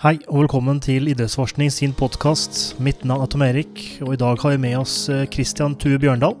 [0.00, 2.70] Hei og velkommen til Idrettsforskning sin podkast.
[2.80, 5.98] Mitt navn er Tom Erik, og i dag har vi med oss eh, Christian Tue
[6.00, 6.38] Bjørndal.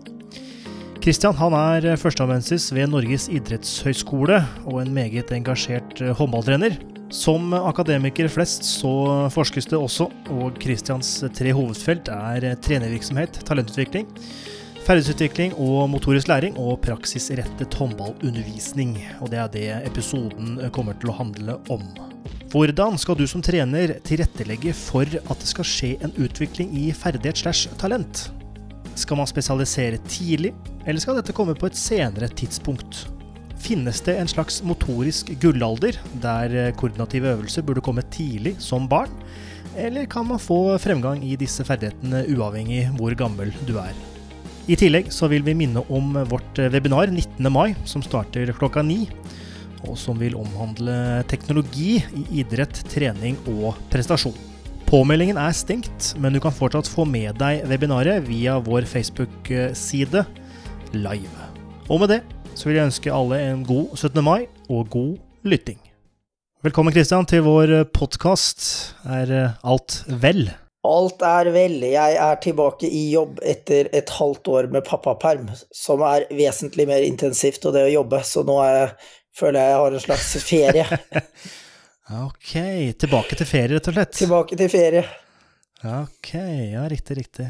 [1.04, 6.78] Christian han er førsteamanuensis ved Norges idrettshøgskole og en meget engasjert eh, håndballtrener.
[7.12, 8.94] Som akademiker flest så
[9.34, 14.08] forskes det også, og Christians tre hovedfelt er eh, trenervirksomhet, talentutvikling,
[14.86, 18.96] ferdighetsutvikling og motorisk læring, og praksisrettet håndballundervisning.
[19.20, 21.84] Og det er det episoden kommer til å handle om.
[22.50, 27.38] Hvordan skal du som trener tilrettelegge for at det skal skje en utvikling i ferdighet
[27.44, 28.24] slash talent?
[28.98, 30.50] Skal man spesialisere tidlig,
[30.82, 33.04] eller skal dette komme på et senere tidspunkt?
[33.60, 39.12] Finnes det en slags motorisk gullalder, der koordinative øvelser burde komme tidlig som barn?
[39.78, 43.94] Eller kan man få fremgang i disse ferdighetene uavhengig hvor gammel du er?
[44.70, 47.46] I tillegg så vil vi minne om vårt webinar 19.
[47.52, 49.04] mai, som starter klokka ni
[49.88, 54.36] og som vil omhandle teknologi i idrett, trening og prestasjon.
[54.90, 60.24] Påmeldingen er stengt, men du kan fortsatt få med deg webinaret via vår Facebook-side
[60.96, 61.50] live.
[61.86, 62.20] Og med det
[62.58, 64.18] så vil jeg ønske alle en god 17.
[64.26, 65.14] mai og god
[65.46, 65.78] lytting.
[66.66, 68.66] Velkommen Christian, til vår podkast.
[69.06, 70.50] Er alt vel?
[70.84, 71.78] Alt er vel.
[71.84, 77.04] Jeg er tilbake i jobb etter et halvt år med pappaperm, som er vesentlig mer
[77.04, 78.92] intensivt og det å jobbe, så nå er jeg
[79.40, 81.00] føler jeg har en slags ferie.
[82.26, 82.52] ok.
[83.00, 84.18] Tilbake til ferie, rett og slett?
[84.20, 85.06] Tilbake til ferie.
[85.80, 86.34] Ok,
[86.74, 87.48] ja, riktig, riktig.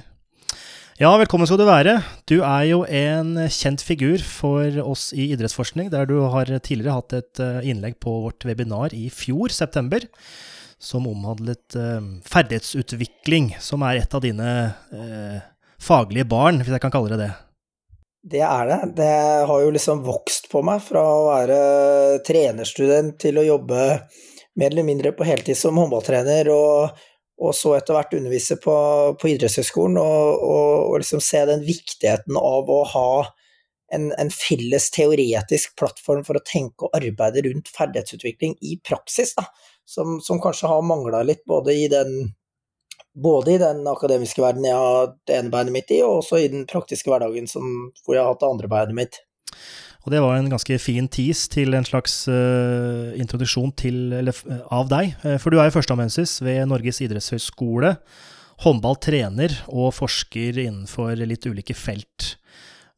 [1.01, 1.95] Ja, velkommen skal du være.
[2.29, 7.15] Du er jo en kjent figur for oss i idrettsforskning, der du har tidligere hatt
[7.17, 10.05] et eh, innlegg på vårt webinar i fjor, september,
[10.77, 14.51] som omhandlet uh, ferdighetsutvikling, som er et av dine
[14.93, 15.41] eh,
[15.81, 17.33] faglige barn, hvis jeg kan kalle det det.
[18.23, 18.81] Det er det.
[18.97, 19.13] Det
[19.49, 21.61] har jo liksom vokst på meg fra å være
[22.27, 23.85] trenerstudent til å jobbe
[24.61, 26.99] mer eller mindre på heltid som håndballtrener, og,
[27.41, 28.77] og så etter hvert undervise på,
[29.17, 33.13] på idrettshøyskolen, og, og, og, liksom se den viktigheten av å ha
[33.95, 39.49] en, en, felles teoretisk plattform for å tenke og arbeide rundt ferdighetsutvikling i praksis, da,
[39.89, 42.35] som, som kanskje har mangla litt både i den
[43.15, 46.49] både i den akademiske verden jeg har det ene beinet mitt i, og også i
[46.53, 49.21] den praktiske hverdagen som, hvor jeg har hatt det andre beinet mitt.
[50.07, 54.37] Og det var en ganske fin tease til en slags uh, introduksjon til, eller,
[54.73, 55.13] av deg.
[55.29, 57.97] Eh, for du er jo førsteamanuensis ved Norges idrettshøgskole.
[58.65, 62.37] Håndballtrener og forsker innenfor litt ulike felt.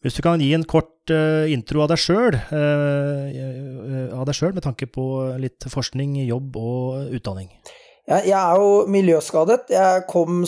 [0.02, 5.06] Hvis du kan gi en kort uh, intro av deg sjøl, uh, med tanke på
[5.42, 7.50] litt forskning, jobb og utdanning.
[8.12, 9.70] Jeg er jo miljøskadet.
[9.72, 10.42] Jeg kom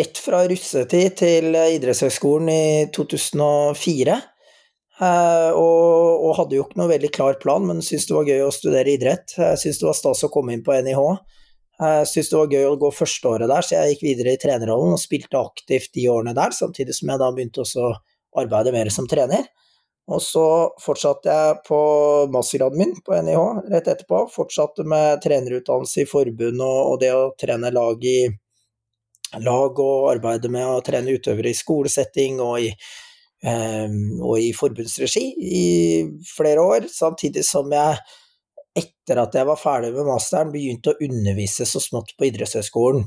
[0.00, 2.64] rett fra russetid til idrettshøgskolen i
[2.96, 4.16] 2004.
[4.98, 8.42] Eh, og, og, hadde jo ikke noe veldig klar plan, men syntes det var gøy
[8.42, 9.36] å studere idrett.
[9.36, 11.02] Jeg syntes det var stas å komme inn på NIH.
[11.78, 14.96] Jeg syntes det var gøy å gå førsteåret der, så jeg gikk videre i trenerrollen
[14.96, 17.94] og spilte aktivt de årene der, samtidig som jeg da begynte også å
[18.42, 19.46] arbeide mer som trener.
[20.08, 20.44] Og så
[20.80, 21.78] fortsatte jeg på
[22.32, 24.22] mastergraden min på NIH rett etterpå.
[24.32, 28.22] Fortsatte med trenerutdannelse i forbund og, og, det å trene lag i
[29.44, 32.70] lag og arbeide med å trene utøvere i skolesetting og i,
[33.44, 35.68] eh, og i forbundsregi i
[36.30, 36.88] flere år.
[36.88, 38.00] Samtidig som jeg,
[38.80, 43.04] etter at jeg var ferdig med masteren, begynte å undervise så smått på idrettshøyskolen.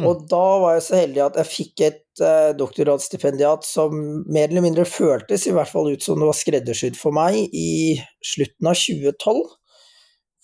[0.00, 0.08] Mm.
[0.10, 3.94] Og da var jeg så heldig at jeg fikk et uh, doktorgradsstipendiat som
[4.26, 7.94] mer eller mindre føltes i hvert fall ut som det var skreddersydd for meg, i
[8.34, 9.44] slutten av 2012.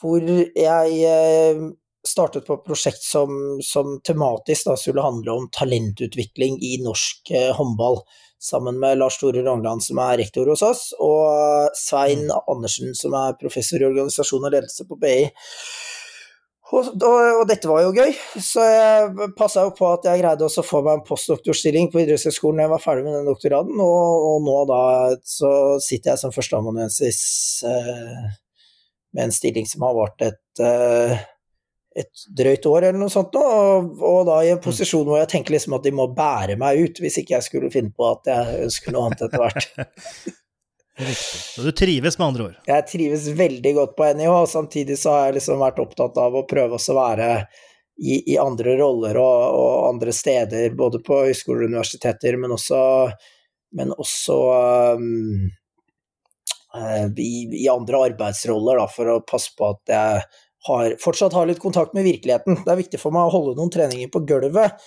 [0.00, 1.66] Hvor jeg uh,
[2.06, 7.50] startet på et prosjekt som, som tematisk da, skulle handle om talentutvikling i norsk uh,
[7.58, 8.04] håndball.
[8.40, 12.38] Sammen med Lars Tore Rangland, som er rektor hos oss, og Svein mm.
[12.48, 15.26] Andersen, som er professor i organisasjon og ledelse på BI.
[16.70, 20.46] Og, og, og, dette var jo gøy, så jeg passa jo på at jeg greide
[20.46, 24.26] å få meg en postdoktorstilling på idrettshøyskolen da jeg var ferdig med den doktoraden, og,
[24.28, 24.82] og nå da
[25.26, 25.50] så
[25.82, 27.20] sitter jeg som førsteamanuensis
[27.66, 28.30] eh,
[29.16, 31.16] med en stilling som har vart et, eh,
[32.04, 33.46] et drøyt år eller noe sånt nå,
[33.98, 37.02] og, da i en posisjon hvor jeg tenker liksom at de må bære meg ut,
[37.02, 39.74] hvis ikke jeg skulle finne på at jeg ønsker noe annet etter hvert.
[40.98, 41.40] Riktig.
[41.54, 42.60] Så du trives med andre ord?
[42.66, 46.36] Jeg trives veldig godt på NIH, og samtidig så har jeg liksom vært opptatt av
[46.36, 47.30] å prøve å være
[48.00, 52.82] i, i, andre roller og, og, andre steder, både på høyskoler og universiteter, men også,
[53.76, 54.38] men også
[54.96, 55.50] um,
[57.16, 60.24] i, i, andre arbeidsroller, da, for å passe på at jeg
[60.70, 62.62] har, fortsatt har litt kontakt med virkeligheten.
[62.64, 64.80] Det er viktig for meg å holde noen treninger på gulvet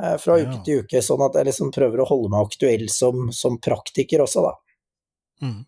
[0.00, 3.28] uh, fra uke til uke, sånn at jeg liksom prøver å holde meg aktuell som,
[3.32, 4.56] som praktiker også, da.
[5.42, 5.62] Mm.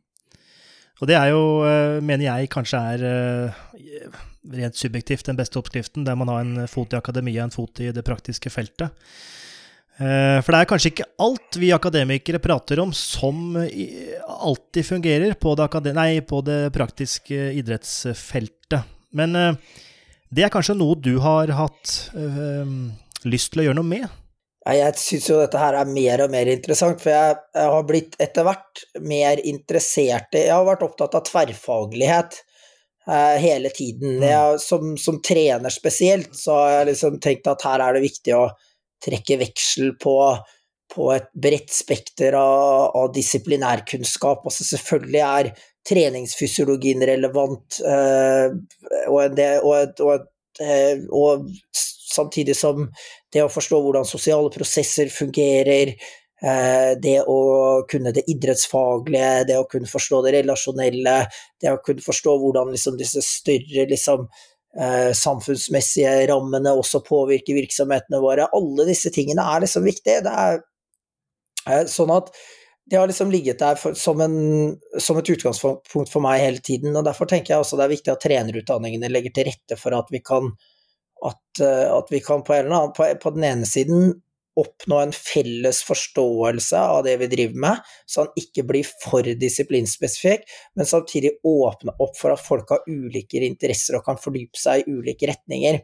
[0.96, 4.20] Og det er jo, eh, mener jeg, kanskje er eh,
[4.56, 7.90] rent subjektivt den beste oppskriften, der man har en fot i akademia en fot i
[7.92, 8.94] det praktiske feltet.
[9.96, 15.56] Eh, for det er kanskje ikke alt vi akademikere prater om som alltid fungerer på
[15.58, 18.94] det, nei, på det praktiske idrettsfeltet.
[19.16, 19.36] Men
[20.32, 22.64] det er kanskje noe du har hatt øh,
[23.28, 24.08] lyst til å gjøre noe med?
[24.66, 28.16] Jeg syns jo dette her er mer og mer interessant, for jeg, jeg har blitt
[28.22, 32.40] etter hvert mer interessert i Jeg har vært opptatt av tverrfaglighet
[33.06, 34.16] eh, hele tiden.
[34.18, 34.26] Mm.
[34.26, 38.34] Jeg, som, som, trener spesielt, så har jeg liksom tenkt at her er det viktig
[38.34, 38.48] å
[39.06, 40.16] trekke veksel på,
[40.94, 44.46] på et bredt spekter av, av disiplinærkunnskap.
[44.50, 45.52] Altså selvfølgelig er
[45.86, 48.56] treningsfysiologien relevant, eh,
[49.06, 50.32] og, det, og, og, øh,
[51.12, 51.50] og,
[52.16, 52.86] samtidig som
[53.34, 55.92] det å forstå hvordan sosiale prosesser fungerer,
[56.40, 57.38] øh, det å
[57.90, 61.16] kunne det idrettsfaglige, det å kunne forstå det relasjonelle,
[61.60, 64.28] det å kunne forstå hvordan liksom, disse større liksom,
[65.16, 68.44] samfunnsmessige rammene også påvirker virksomhetene våre.
[68.52, 70.20] Alle disse tingene er liksom viktige.
[70.26, 72.28] Det er sånn at
[72.90, 76.94] det har liksom ligget der for, som, en, som, et utgangspunkt for meg hele tiden.
[76.94, 80.12] og Derfor tenker jeg også det er viktig at trenerutdanningene legger til rette for at
[80.14, 80.52] vi kan,
[81.26, 84.12] at, eh, at vi kan på, annen, på, på, den ene siden
[84.56, 90.46] oppnå en felles forståelse av det vi driver med, så han ikke blir for disiplinspesifikk,
[90.78, 94.96] men samtidig åpne opp for at folk har ulike interesser og kan fordype seg i
[94.96, 95.82] ulike retninger.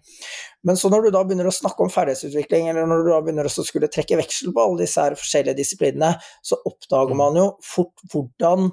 [0.66, 3.50] Men så når du da begynner å snakke om ferdighetsutvikling, eller når du da begynner
[3.50, 8.06] å skulle trekke veksel på alle disse her forskjellige disiplinene, så oppdager man jo fort
[8.12, 8.72] hvordan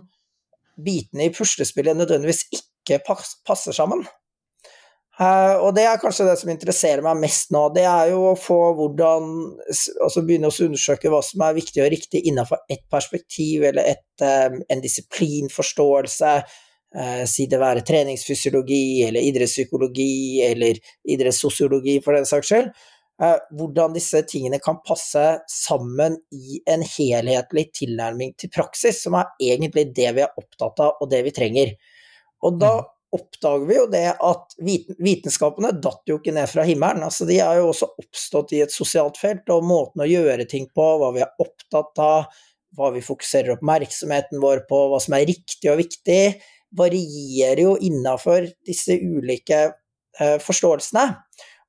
[0.79, 4.05] bitene i puslespillet nødvendigvis ikke passer sammen.
[5.19, 7.65] Uh, og det er kanskje det som interesserer meg mest nå.
[7.75, 9.25] Det er jo å få hvordan
[10.05, 14.23] Altså begynne å undersøke hva som er viktig og riktig innenfor ett perspektiv, eller et,
[14.23, 16.35] um, en disiplinforståelse.
[16.95, 20.13] Uh, si det være treningsfysiologi eller idrettspsykologi
[20.47, 20.79] eller
[21.11, 22.71] idrettssosiologi, for den saks skyld.
[23.19, 29.89] Hvordan disse tingene kan passe sammen i en helhetlig tilnærming til praksis, som er egentlig
[29.97, 31.73] det vi er opptatt av, og det vi trenger.
[32.47, 37.03] Og da mm oppdager vi jo det at vitenskapene datt jo ikke ned fra himmelen.
[37.05, 40.69] altså De har jo også oppstått i et sosialt felt, og måten å gjøre ting
[40.75, 42.29] på, hva vi er opptatt av,
[42.77, 46.21] hva vi fokuserer oppmerksomheten vår på, hva som er riktig og viktig,
[46.77, 51.07] varierer jo innafor disse ulike eh, forståelsene.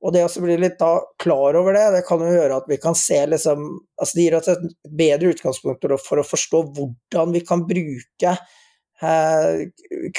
[0.00, 2.78] Og det å bli litt da klar over det, det kan jo gjøre at vi
[2.80, 3.66] kan se liksom
[4.00, 4.62] altså Det gir oss et
[4.96, 8.32] bedre utgangspunkt for å forstå hvordan vi kan bruke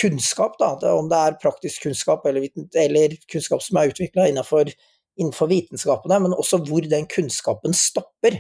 [0.02, 2.48] kunnskap, da, om det er praktisk kunnskap eller,
[2.82, 4.72] eller kunnskap som er utvikla innenfor,
[5.20, 8.40] innenfor, vitenskapene, men også hvor den kunnskapen stopper.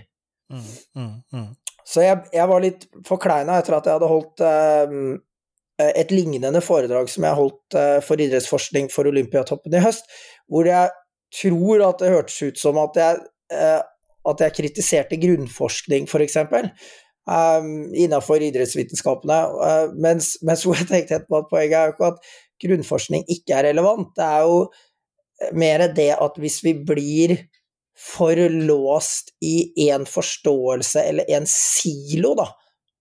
[0.51, 0.63] Mm,
[0.97, 1.49] mm, mm.
[1.87, 7.09] Så jeg, jeg, var litt forkleina etter at jeg hadde holdt eh, et lignende foredrag
[7.11, 10.09] som jeg holdt eh, for idrettsforskning for Olympiatoppen i høst,
[10.51, 10.91] hvor jeg
[11.41, 13.21] tror at det hørtes ut som at jeg,
[13.55, 13.79] eh,
[14.31, 16.37] at jeg kritiserte grunnforskning, f.eks
[17.31, 19.39] um, innenfor idrettsvitenskapene.
[19.55, 22.31] Uh, mens, mens jeg tenkte etterpå at poenget er jo ikke at
[22.61, 24.59] grunnforskning ikke er relevant, det er jo
[25.57, 27.35] mer det at hvis vi blir
[27.97, 32.47] for låst i én forståelse eller en silo da,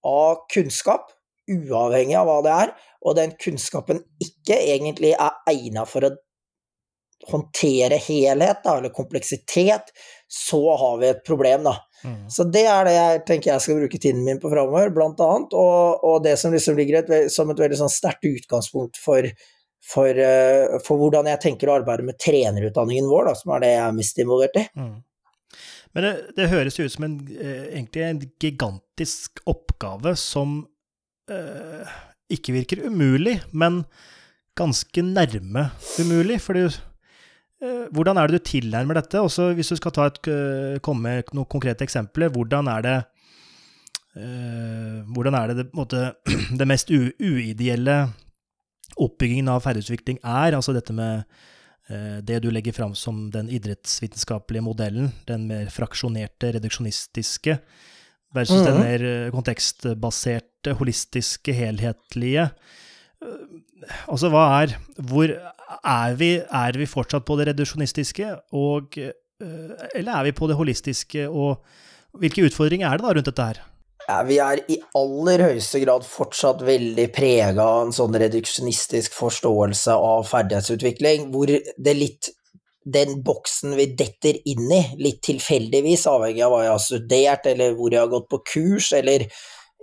[0.06, 1.12] av kunnskap,
[1.50, 2.72] uavhengig av hva det er,
[3.04, 6.14] og den kunnskapen ikke egentlig er egna for å
[7.30, 9.92] håndtere helhet da, eller kompleksitet,
[10.28, 11.76] så har vi et problem, da.
[12.04, 12.24] Mm.
[12.32, 15.56] Så det er det jeg tenker jeg skal bruke tiden min på framover, blant annet.
[15.56, 19.28] Og, og, det som liksom ligger et, som et veldig sånn sterkt utgangspunkt for,
[19.92, 23.72] for, uh, for, hvordan jeg tenker å arbeide med trenerutdanningen vår, da, som er det
[23.74, 24.66] jeg er mest involvert i.
[24.80, 24.98] Mm.
[25.96, 30.60] Men det, det, høres ut som en, eh, egentlig en gigantisk oppgave som
[31.26, 31.96] eh,
[32.30, 33.80] ikke virker umulig, men
[34.58, 35.66] ganske nærme
[35.98, 36.38] umulig.
[36.44, 36.89] For Eh,
[37.60, 39.20] hvordan er det du tilnærmer dette?
[39.20, 42.96] Også hvis du skal et, eh, komme med noen konkrete eksempler, hvordan er det
[44.16, 46.14] uh, hvordan er det det, måte,
[46.58, 48.00] det mest uideelle
[48.96, 50.56] oppbyggingen av ferdighetsutvikling er?
[50.56, 51.22] Altså dette med
[51.92, 57.60] uh, det du legger fram som den idrettsvitenskapelige modellen, den mer fraksjonerte, reduksjonistiske,
[58.32, 58.72] versus mm -hmm.
[58.72, 62.50] den mer kontekstbaserte, holistiske, helhetlige.
[64.08, 65.28] Altså, hva er Hvor
[65.78, 66.30] er vi?
[66.40, 69.14] Er vi fortsatt på det reduksjonistiske, og eh,
[69.96, 71.62] Eller er vi på det holistiske, og
[72.20, 73.60] hvilke utfordringer er det da rundt dette her?
[74.08, 79.94] Ja, vi er i aller høyeste grad fortsatt veldig prega av en sånn reduksjonistisk forståelse
[79.94, 82.32] av ferdighetsutvikling, hvor det litt
[82.90, 87.76] den boksen vi detter inn i, litt tilfeldigvis, avhengig av hva jeg har studert, eller
[87.78, 89.26] hvor jeg har gått på kurs, eller,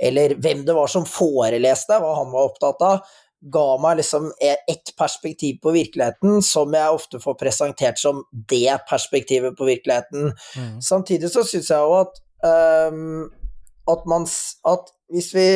[0.10, 3.15] eller hvem det var som foreleste, hva han var opptatt av,
[3.53, 9.58] ga meg liksom ett perspektiv på virkeligheten som jeg ofte får presentert som det perspektivet
[9.58, 10.32] på virkeligheten.
[10.58, 10.79] Mm.
[10.82, 12.22] Samtidig så syns jeg jo at
[12.94, 13.27] um,
[13.88, 14.27] at, man,
[14.67, 15.48] at hvis, vi,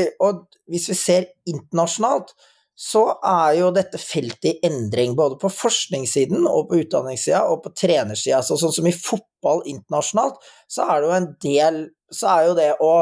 [0.72, 2.34] hvis vi ser internasjonalt,
[2.82, 7.74] så er jo dette feltet i endring, både på forskningssiden og på utdanningssida og på
[7.78, 8.40] trenersida.
[8.46, 10.40] Så sånn som i fotball internasjonalt,
[10.72, 12.94] så er det jo en del Så er jo det å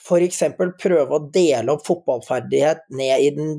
[0.00, 0.42] f.eks.
[0.82, 3.54] prøve å dele opp fotballferdighet ned i den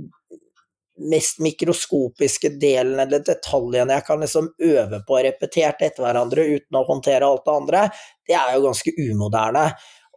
[1.09, 6.85] mest mikroskopiske delen eller detaljene jeg kan liksom øve på repetert etter hverandre uten å
[6.87, 7.87] håndtere alt det andre,
[8.27, 9.65] det er jo ganske umoderne.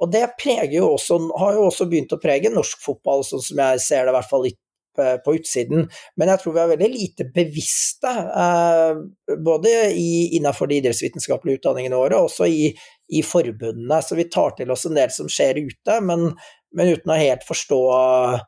[0.03, 0.26] Og det
[0.75, 4.14] jo også, har jo også begynt å prege norsk fotball, sånn som jeg ser det
[4.14, 4.61] i hvert fall litt
[4.95, 5.88] på utsiden.
[6.17, 8.11] Men jeg tror vi er veldig lite bevisste,
[8.45, 12.69] eh, både i, innenfor de idrettsvitenskapelige utdanningene våre, og også i,
[13.11, 14.00] i, forbundene.
[14.03, 16.31] Så vi tar til oss en del som skjer ute, men,
[16.76, 18.45] men uten å helt forstå eh,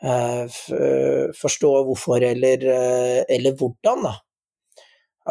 [0.00, 4.16] forstå hvorfor eller, eh, eller hvordan, da.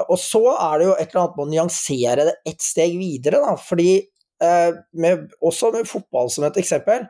[0.06, 3.42] Og så er det jo et eller annet med å nyansere det ett steg videre,
[3.42, 3.56] da.
[3.58, 3.98] Fordi
[4.44, 7.04] Eh, med, også med fotball som et eksempel.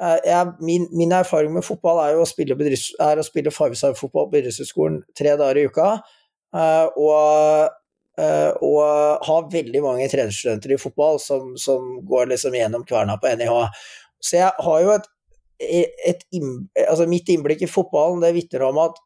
[0.00, 3.52] Eh, jeg, min, min, erfaring med fotball er jo å spille, bedrifts, er å spille
[3.54, 5.88] fotball på bedriftshøyskolen tre dager i uka.
[6.54, 7.80] Eh, og,
[8.62, 13.56] og ha veldig mange trenerstudenter i fotball som, som går liksom gjennom kverna på NIH.
[14.22, 15.08] Så jeg har jo et,
[15.60, 16.24] et
[16.88, 18.98] altså Mitt innblikk i fotballen det vitner om at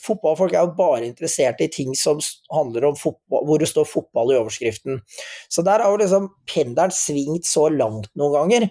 [0.00, 2.20] fotballfolk er jo bare interessert i ting som
[2.52, 5.02] handler om fotball, hvor det står fotball i overskriften.
[5.52, 8.68] Så der har jo liksom pendelen svingt så langt noen ganger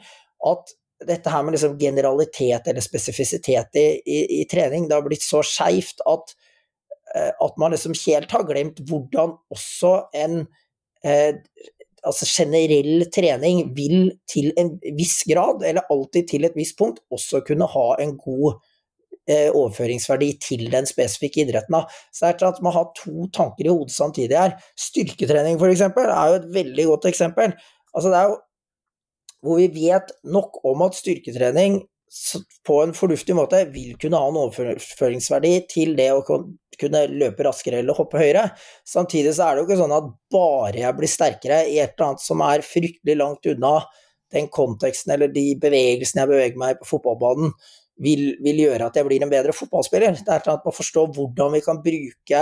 [0.50, 0.76] at
[1.06, 5.42] dette her med liksom generalitet eller spesifisitet i, i, i trening, det har blitt så
[5.46, 6.36] skeivt at,
[7.14, 10.46] eh, at man liksom helt har glemt hvordan også en
[11.04, 11.36] eh,
[12.06, 17.44] altså generell trening vil til en viss grad, eller alltid til et visst punkt, også
[17.48, 18.62] kunne ha en god
[19.26, 21.74] Eh, overføringsverdi til den spesifikke idretten.
[21.74, 21.88] Da.
[22.14, 24.52] Så det er at man har to tanker i hodet samtidig her.
[24.78, 25.82] Styrketrening f.eks.
[25.82, 27.56] er jo et veldig godt eksempel.
[27.96, 28.36] Altså det er jo
[29.46, 31.82] hvor vi vet nok om at styrketrening
[32.66, 37.82] på en fornuftig måte vil kunne ha en overføringsverdi til det å kunne løpe raskere
[37.82, 38.48] eller hoppe høyere.
[38.88, 42.12] Samtidig så er det jo ikke sånn at bare jeg blir sterkere i et eller
[42.12, 43.78] annet som er fryktelig langt unna
[44.34, 47.54] den konteksten eller de bevegelsene jeg beveger meg på fotballbanen,
[48.04, 50.18] vil, vil, gjøre at jeg blir en bedre fotballspiller.
[50.18, 52.42] Det er et eller annet med å forstå hvordan vi kan bruke,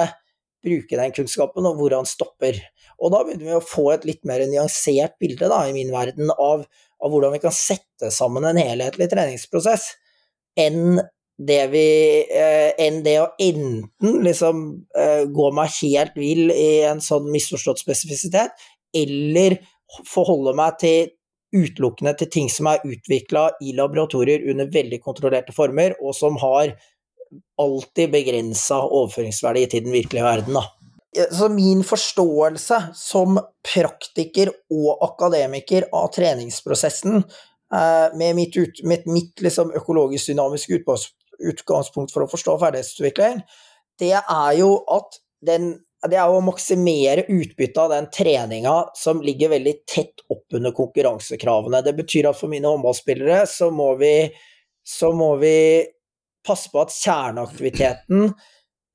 [0.63, 2.60] bruke, den kunnskapen, og hvor han stopper.
[3.00, 6.32] Og da begynner vi å få et litt mer nyansert bilde da, i min verden
[6.36, 9.89] av, av, hvordan vi kan sette sammen en helhetlig treningsprosess,
[10.60, 11.01] enn
[11.43, 11.88] det, vi,
[12.29, 14.63] eh, enn det å enten liksom
[15.00, 18.53] eh, gå meg helt vill i en sånn misforstått spesifisitet,
[18.93, 19.58] eller
[20.10, 21.12] forholde meg til
[21.53, 26.74] utelukkende til ting som er utvikla i laboratorier under veldig kontrollerte former, og som har
[27.62, 30.58] alltid begrensa overføringsverdi til den virkelige verden.
[30.60, 31.28] Da.
[31.32, 37.22] Så min forståelse som praktiker og akademiker av treningsprosessen,
[37.74, 40.82] eh, med mitt, ut, med mitt liksom økologisk dynamiske
[41.44, 43.44] utgangspunkt for å forstå ferdighetsutvikling,
[44.00, 45.75] det er jo at den
[46.10, 51.80] det er å maksimere utbyttet av den treninga som ligger veldig tett oppunder konkurransekravene.
[51.86, 54.28] Det betyr at for mine håndballspillere så må vi,
[54.84, 55.56] så må vi
[56.45, 58.27] passe på at kjerneaktiviteten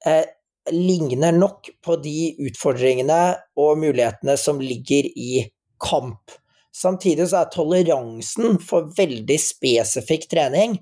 [0.06, 0.26] eh,
[0.72, 3.22] ligner nok på de utfordringene
[3.58, 5.44] og mulighetene som ligger i
[5.82, 6.34] kamp.
[6.74, 10.76] Samtidig så er toleransen for veldig spesifikk trening,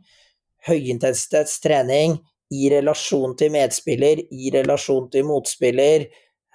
[0.67, 2.19] høyintensitetstrening,
[2.55, 6.05] i relasjon til medspiller, i relasjon til motspiller,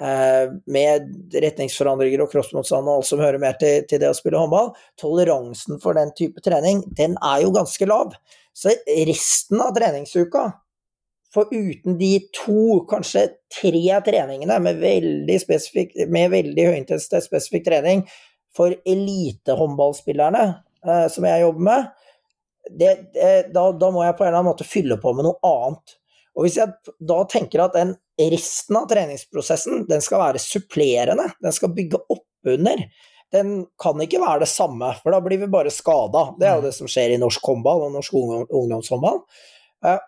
[0.02, 4.72] med retningsforandringer og kroppsmotstand og alt som hører mer til, til, det å spille håndball,
[4.98, 8.16] toleransen for den type trening, den er jo ganske lav.
[8.58, 10.48] Så resten av treningsuka,
[11.32, 13.28] for uten de to, kanskje
[13.62, 15.38] tre treningene med veldig,
[16.12, 18.04] med veldig høyintensitet spesifikk trening
[18.56, 21.90] for elitehåndballspillerne eh, som jeg jobber med,
[22.68, 25.40] det, det, da, da, må jeg på en eller annen måte fylle på med noe
[25.48, 25.96] annet.
[26.36, 27.96] Og hvis jeg da tenker at den
[28.30, 32.84] resten av treningsprosessen, den skal være supplerende, den skal bygge opp under,
[33.32, 36.28] den kan ikke være det samme, for da blir vi bare skada.
[36.40, 36.68] Det er jo mm.
[36.68, 39.22] det som skjer i norsk håndball og norsk ungdomshåndball.
[39.86, 40.00] Eh,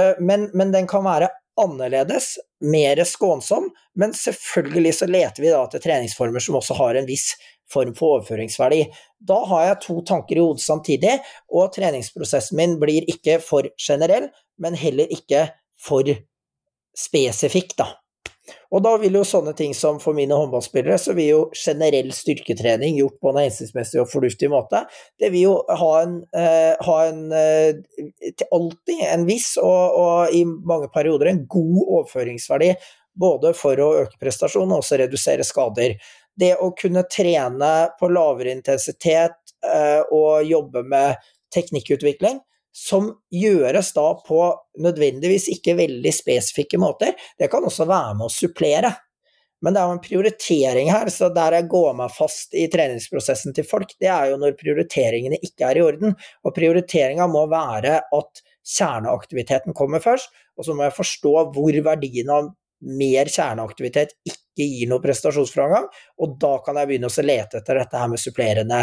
[0.00, 1.28] eh, men, men den kan være
[1.60, 7.08] annerledes, mer skånsom, men selvfølgelig så leter vi da etter treningsformer som også har en
[7.08, 7.34] viss
[7.70, 8.84] form for overføringsverdi.
[9.28, 11.18] Da har jeg to tanker i hodet samtidig,
[11.52, 15.48] og treningsprosessen min blir ikke for generell, men heller ikke
[15.80, 16.08] for
[16.96, 17.90] spesifikk, da.
[18.70, 22.98] Og da vil jo sånne ting som for mine håndballspillere, så vil jo generell styrketrening
[23.00, 24.84] gjort på en hensiktsmessig og fornuftig måte,
[25.20, 27.80] det vil jo ha en, eh, ha en eh,
[28.50, 32.72] alltid en viss, og, og, i mange perioder en god overføringsverdi,
[33.20, 35.96] både for å øke prestasjonen og også redusere skader.
[36.40, 41.18] Det å kunne trene på lavere intensitet eh, og jobbe med
[41.54, 42.38] teknikkutvikling,
[42.76, 44.40] som gjøres da på
[44.82, 47.16] nødvendigvis ikke veldig spesifikke måter.
[47.38, 48.92] Det kan også være med å supplere.
[49.60, 53.52] Men det er jo en prioritering her, så der jeg går meg fast i treningsprosessen
[53.56, 56.14] til folk, det er jo når prioriteringene ikke er i orden.
[56.46, 62.32] Og prioriteringa må være at kjerneaktiviteten kommer først, og så må jeg forstå hvor verdien
[62.32, 62.48] av
[62.80, 65.86] mer kjerneaktivitet ikke gir noe prestasjonsframgang,
[66.20, 68.80] og da kan jeg begynne å lete etter dette her med supplerende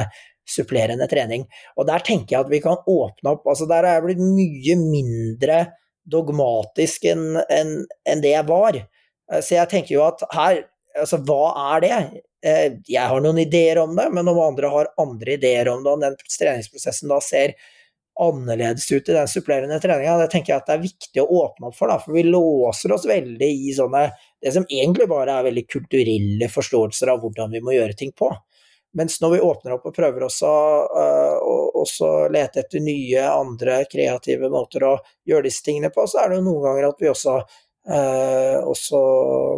[0.50, 1.46] supplerende trening.
[1.77, 4.77] Og der tenker jeg at vi kan åpne opp altså Der er jeg blitt mye
[4.80, 5.60] mindre
[6.08, 7.74] dogmatisk enn en,
[8.08, 8.80] en det jeg var.
[8.80, 10.66] Eh, så jeg tenker jo at her
[10.98, 11.98] Altså, hva er det?
[12.42, 15.92] Eh, jeg har noen ideer om det, men om andre har andre ideer om det,
[15.92, 17.54] og den treningsprosessen da ser
[18.18, 21.70] annerledes ut i den supplerende treninga, det tenker jeg at det er viktig å åpne
[21.70, 24.08] opp for, da, for vi låser oss veldig i sånne
[24.42, 28.32] det som egentlig bare er veldig kulturelle forståelser av hvordan vi må gjøre ting på.
[28.98, 34.50] Mens når vi åpner opp og prøver også å uh, lete etter nye, andre kreative
[34.50, 34.94] måter å
[35.27, 37.36] gjøre disse tingene på, så er det jo noen ganger at vi også,
[37.91, 39.01] uh, også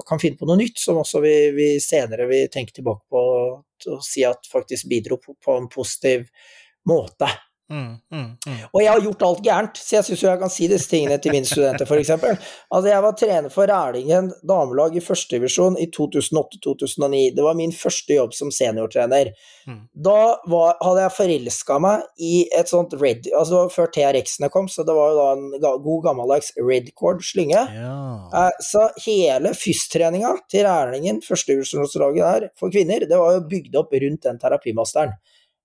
[0.09, 3.25] kan finne på noe nytt som også vi, vi senere vil tenke tilbake på
[3.87, 6.25] og si at faktisk bidro på, på en positiv
[6.89, 7.29] måte.
[7.69, 8.61] Mm, mm, mm.
[8.73, 11.35] Og jeg har gjort alt gærent, så jeg syns jeg kan si disse tingene til
[11.35, 12.09] mine studenter, f.eks.
[12.15, 17.19] Altså, jeg var trener for Rælingen damelag i førstedivisjon i 2008-2009.
[17.37, 19.29] Det var min første jobb som seniortrener.
[19.69, 19.83] Mm.
[19.93, 20.17] Da
[20.49, 24.69] var, hadde jeg forelska meg i et sånt red Altså, det var før TRX-ene kom,
[24.71, 27.65] så det var jo da en god gammeldags redcord-slynge.
[27.75, 27.97] Ja.
[28.39, 33.93] Eh, så hele FYS-treninga til Rælingen, førstedivisjonslaget der for kvinner, det var jo bygd opp
[33.93, 35.13] rundt den terapimasteren.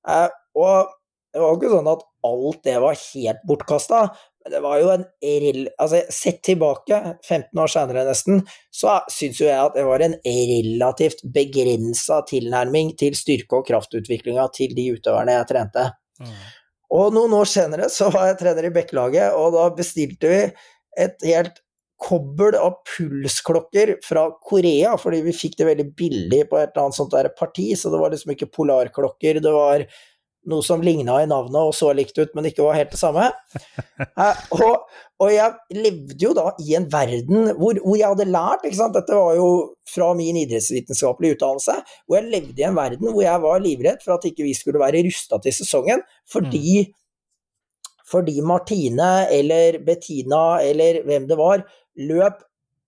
[0.09, 0.29] Eh,
[0.61, 0.93] og
[1.35, 4.01] det var ikke sånn at alt det var helt bortkasta,
[4.45, 5.05] men det var jo en
[5.45, 5.61] rel...
[5.83, 10.15] Altså, sett tilbake, 15 år senere nesten, så syns jo jeg at det var en
[10.23, 15.89] relativt begrensa tilnærming til styrke- og kraftutviklinga til de utøverne jeg trente.
[16.23, 16.39] Mm.
[16.95, 20.41] Og noen år senere så var jeg trener i Bekkelaget, og da bestilte vi
[21.03, 21.59] et helt
[22.05, 26.99] kobbel av pulsklokker fra Korea, fordi vi fikk det veldig billig på et eller annet
[26.99, 29.87] sånt der parti, så det var liksom ikke polarklokker, det var
[30.51, 33.31] noe som ligna i navnet og så likt ut, men ikke var helt det samme.
[33.95, 34.89] Eh, og,
[35.23, 38.95] og, jeg levde jo da i en verden hvor, hvor jeg hadde lært ikke sant?
[38.97, 39.47] Dette var jo
[39.91, 41.77] fra min idrettsvitenskapelige utdannelse,
[42.07, 44.83] hvor jeg levde i en verden hvor jeg var livredd for at ikke vi skulle
[44.83, 47.95] være rusta til sesongen, fordi, mm.
[48.11, 51.65] fordi Martine eller Bettina eller hvem det var,
[52.11, 52.43] løp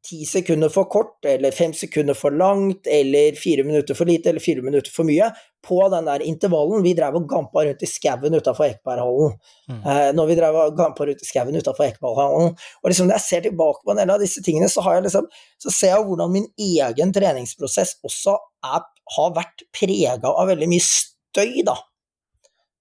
[0.06, 4.44] ti sekunder for kort, eller fem sekunder for langt, eller fire minutter for lite, eller
[4.44, 5.28] fire minutter for mye,
[5.66, 6.84] på den der intervallen.
[6.84, 9.34] Vi drev og gampa rundt i skauen utafor Ekeberghallen.
[9.70, 9.80] Mm.
[9.80, 12.54] Eh, når vi drev og gampa rundt i skauen utafor Ekeberghallen.
[12.82, 15.08] Og liksom når jeg ser tilbake på en del av disse tingene, så, har jeg
[15.08, 15.26] liksom,
[15.66, 20.86] så ser jeg hvordan min egen treningsprosess også er, har vært prega av veldig mye
[20.86, 21.76] støy, da.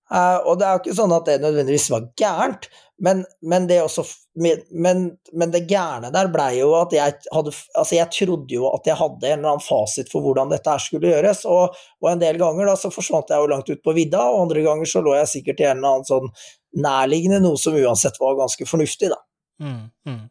[0.06, 2.68] Uh, og det er jo ikke sånn at det nødvendigvis var gærent,
[3.04, 4.06] men, men, det, også,
[4.72, 8.86] men, men det gærne der blei jo at jeg hadde Altså, jeg trodde jo at
[8.88, 12.24] jeg hadde en eller annen fasit for hvordan dette her skulle gjøres, og, og en
[12.24, 15.00] del ganger da så forsvant jeg jo langt ut på vidda, og andre ganger så
[15.04, 16.30] lå jeg sikkert i en eller annen sånn
[16.86, 19.20] nærliggende, noe som uansett var ganske fornuftig, da.
[19.64, 20.26] Mm, mm.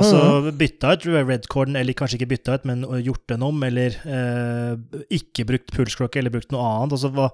[0.00, 0.48] Altså mm.
[0.60, 5.46] bytta ut redcorden, eller kanskje ikke bytta ut, men gjort den om, eller eh, ikke
[5.48, 6.96] brukt pulsklokke, eller brukt noe annet.
[6.98, 7.28] Altså, hva,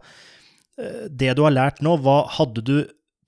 [0.80, 2.76] eh, det du har lært nå, hva hadde du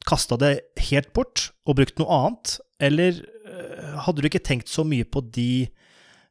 [0.07, 0.53] kasta det
[0.88, 5.25] helt bort og brukt noe annet, eller eh, hadde du ikke tenkt så mye på
[5.35, 5.51] de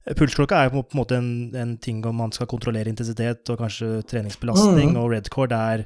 [0.06, 3.58] Pulsklokka er jo på en måte en, en ting om man skal kontrollere intensitet og
[3.58, 5.00] kanskje treningsbelastning, mm.
[5.02, 5.82] og redcord er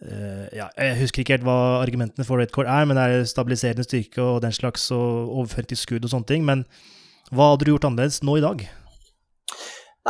[0.00, 3.84] ja, jeg husker ikke helt hva argumentene for Red Core er, men det er stabiliserende
[3.84, 6.46] styrke og den slags, og overføring til skudd og sånne ting.
[6.48, 6.64] Men
[7.30, 8.64] hva hadde du gjort annerledes nå i dag?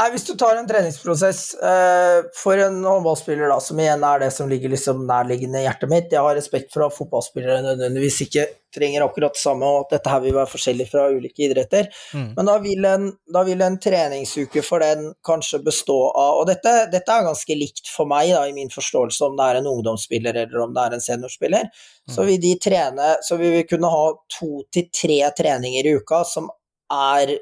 [0.00, 4.30] Nei, Hvis du tar en treningsprosess eh, for en håndballspiller, da, som igjen er det
[4.32, 9.04] som ligger liksom nærliggende hjertet mitt Jeg har respekt for at fotballspillere nødvendigvis ikke trenger
[9.04, 11.90] akkurat det samme, og at dette her vil være forskjellig fra ulike idretter.
[12.14, 12.30] Mm.
[12.38, 16.72] Men da vil, en, da vil, en, treningsuke for den kanskje bestå av Og dette,
[16.94, 20.40] dette, er ganske likt for meg, da, i min forståelse, om det er en ungdomsspiller
[20.46, 21.68] eller om det er en seniorspiller.
[21.68, 22.14] Mm.
[22.14, 24.08] Så vil de trene Så vil vi kunne ha
[24.38, 26.48] to til tre treninger i uka som
[26.88, 27.36] er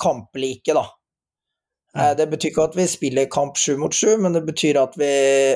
[0.00, 0.88] kamplike, da.
[1.98, 4.96] Eh, det betyr ikke at vi spiller kamp sju mot sju, men det betyr at,
[4.98, 5.10] vi,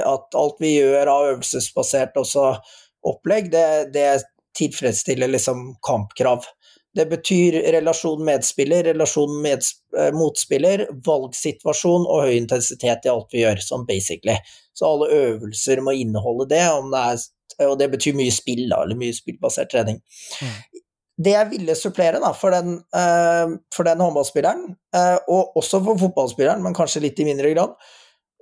[0.07, 4.11] at, alt vi gjør av øvelsesbasert opplegg, det, det
[4.59, 6.46] tilfredsstiller liksom kampkrav.
[6.94, 9.66] Det betyr relasjon medspiller, relasjon med,
[9.98, 14.38] eh, motspiller, valgsituasjon og høy intensitet i alt vi gjør, sånn basically.
[14.74, 18.98] Så alle øvelser må inneholde det, det er, og det betyr mye spill, da, eller
[18.98, 19.98] mye spillbasert trening.
[20.42, 20.83] Mm.
[21.18, 25.98] Det jeg ville supplere da, for, den, uh, for den håndballspilleren, uh, og også for
[25.98, 27.74] fotballspilleren, men kanskje litt i mindre grad,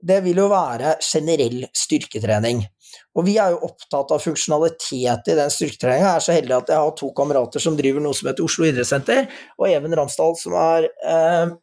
[0.07, 2.61] det vil jo være generell styrketrening.
[3.17, 6.05] Og vi er jo opptatt av funksjonalitet i den styrketreninga.
[6.05, 8.69] Jeg er så heldig at jeg har to kamerater som driver noe som heter Oslo
[8.69, 9.25] idrettssenter,
[9.57, 11.55] og Even Ramsdal som er eh,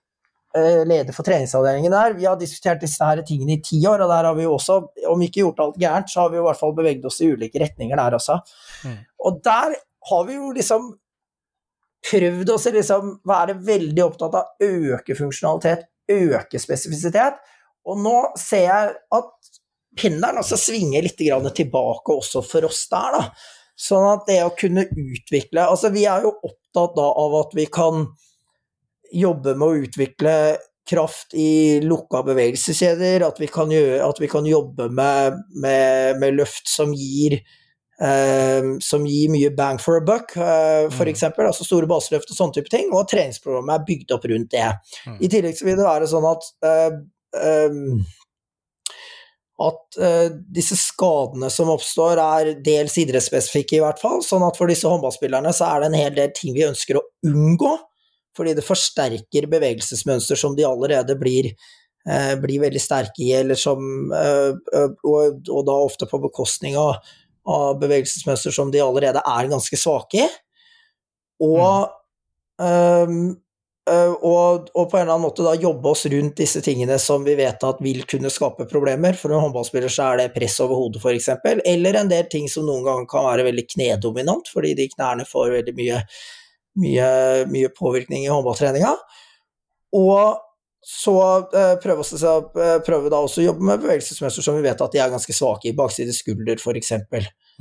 [0.89, 2.17] leder for treningsavdelingen der.
[2.17, 4.79] Vi har diskutert disse her tingene i ti år, og der har vi jo også,
[5.13, 7.31] om ikke gjort alt gærent, så har vi jo i hvert fall beveget oss i
[7.33, 8.39] ulike retninger der også.
[8.85, 8.99] Mm.
[9.29, 9.77] Og der
[10.09, 10.91] har vi jo liksom
[12.03, 17.39] prøvd å liksom være veldig opptatt av å øke funksjonalitet, øke spesifisitet.
[17.87, 19.51] Og nå ser jeg at
[19.99, 23.23] pendelen altså svinger litt tilbake også for oss der, da.
[23.73, 27.65] Sånn at det å kunne utvikle Altså, vi er jo opptatt da av at vi
[27.73, 28.05] kan
[29.13, 30.35] jobbe med å utvikle
[30.89, 36.37] kraft i lukka bevegelseskjeder, at vi kan, gjøre, at vi kan jobbe med, med, med,
[36.37, 37.39] løft som gir
[38.01, 41.23] eh, som gir mye bang for a buck, uh, f.eks.
[41.23, 41.45] Mm.
[41.45, 44.65] Altså store baseløft og sånne type ting, og treningsprogrammet er bygd opp rundt det.
[45.05, 45.19] Mm.
[45.19, 46.99] I tillegg så vil det være sånn at uh,
[47.69, 48.03] um,
[49.63, 54.23] at uh, disse skadene som oppstår, er dels idrettsspesifikke, i hvert fall.
[54.25, 57.05] Sånn at for disse håndballspillerne så er det en hel del ting vi ønsker å
[57.29, 57.77] unngå.
[58.33, 61.51] Fordi det forsterker bevegelsesmønster som de allerede blir,
[62.41, 63.77] blir veldig sterke i, eller som
[64.09, 64.71] og,
[65.05, 66.97] og, da ofte på bekostning av,
[67.49, 70.27] av, bevegelsesmønster som de allerede er ganske svake i.
[71.43, 71.89] Og
[72.61, 72.65] mm.
[72.65, 73.23] um,
[73.83, 77.33] og, og, på en eller annen måte da jobbe oss rundt disse tingene som vi
[77.35, 79.17] vet at vil kunne skape problemer.
[79.19, 81.27] For en håndballspiller så er det press over hodet, f.eks.,
[81.67, 85.51] eller en del ting som noen ganger kan være veldig knedominant, fordi de knærne får
[85.57, 85.99] veldig mye,
[86.79, 87.09] mye,
[87.51, 88.93] mye påvirkning i håndballtreninga.
[89.99, 90.39] Og
[90.83, 91.15] så
[91.47, 94.95] uh, prøve, oss, uh, prøve, da også å jobbe med bevegelsesmønster som vi vet at
[94.95, 96.91] de er ganske svake i, bakside skulder f.eks.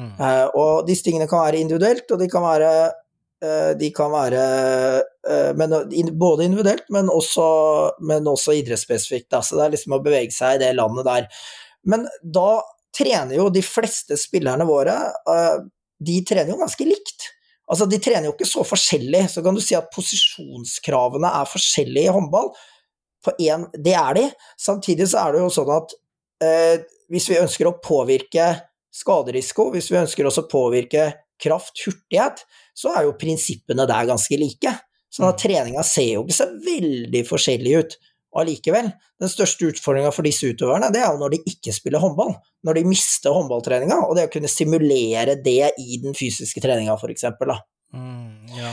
[0.01, 0.15] Mm.
[0.19, 2.73] Uh, og disse tingene kan være individuelt, og de kan være
[3.43, 4.43] Eh, de kan være
[5.27, 5.75] eh, men,
[6.19, 7.45] både individuelt, men også,
[8.07, 9.35] men også idrettsspesifikt.
[9.43, 11.29] Så det er liksom å bevege seg i det landet der.
[11.83, 12.63] Men da
[12.95, 15.63] trener jo de fleste spillerne våre eh,
[16.03, 17.31] De trener jo ganske likt.
[17.71, 19.25] Altså, de trener jo ikke så forskjellig.
[19.33, 22.53] Så kan du si at posisjonskravene er forskjellige i håndball.
[23.31, 24.27] En, det er de.
[24.59, 25.97] Samtidig så er det jo sånn at
[26.43, 28.49] eh, hvis vi ønsker å påvirke
[28.93, 31.11] skaderisiko, hvis vi ønsker også å påvirke
[31.43, 32.45] kraft, hurtighet,
[32.77, 34.73] så er jo prinsippene der ganske like.
[35.13, 35.43] Sånn at mm.
[35.45, 37.97] treninga ser jo ikke så veldig forskjellig ut
[38.41, 38.89] allikevel.
[39.21, 42.35] Den største utfordringa for disse utøverne, det er jo når de ikke spiller håndball.
[42.67, 47.29] Når de mister håndballtreninga, og det å kunne simulere det i den fysiske treninga, f.eks.
[47.93, 48.73] Mm, ja.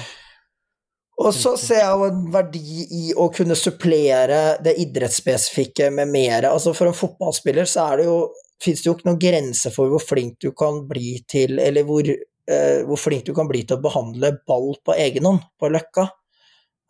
[1.20, 6.48] Og så ser jeg jo en verdi i å kunne supplere det idrettsspesifikke med mer.
[6.48, 8.20] Altså for en fotballspiller så er det jo
[8.64, 12.08] fins det jo ikke noen grense for hvor flink du kan bli til, eller hvor
[12.08, 16.08] eh, hvor flink du kan bli til å behandle ball på egen hånd, på løkka.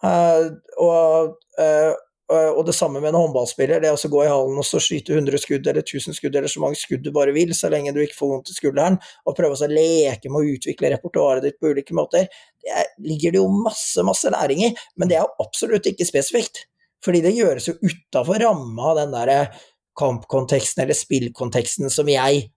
[0.05, 0.45] Eh,
[0.81, 1.91] og, eh,
[2.29, 3.81] og, det samme med en håndballspiller.
[3.81, 6.77] Det å gå i hallen og skyte 100 skudd eller 1000 skudd eller så mange
[6.77, 9.71] skudd du bare vil, så lenge du ikke får vondt i skulderen, og prøve å
[9.71, 12.29] leke med å utvikle repertoaret ditt på ulike måter,
[12.61, 16.67] det ligger det jo masse, masse læring i, men det er jo absolutt ikke spesifikt.
[17.05, 19.41] Fordi det gjøres jo utafor ramma av den derre
[19.99, 22.49] kampkonteksten eller spillkonteksten som jeg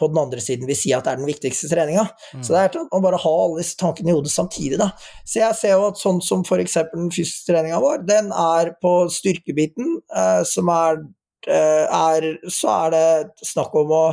[0.00, 2.06] på den andre siden vil si at det er den viktigste treninga.
[2.34, 2.42] Mm.
[2.46, 4.90] Så det er å bare ha alle disse tankene i hodet samtidig, da.
[5.28, 6.78] Så jeg ser jo at sånn som f.eks.
[6.92, 11.02] den fysiske treninga vår, den er på styrkebiten, eh, som er,
[11.46, 14.04] eh, er, Så er det snakk om å,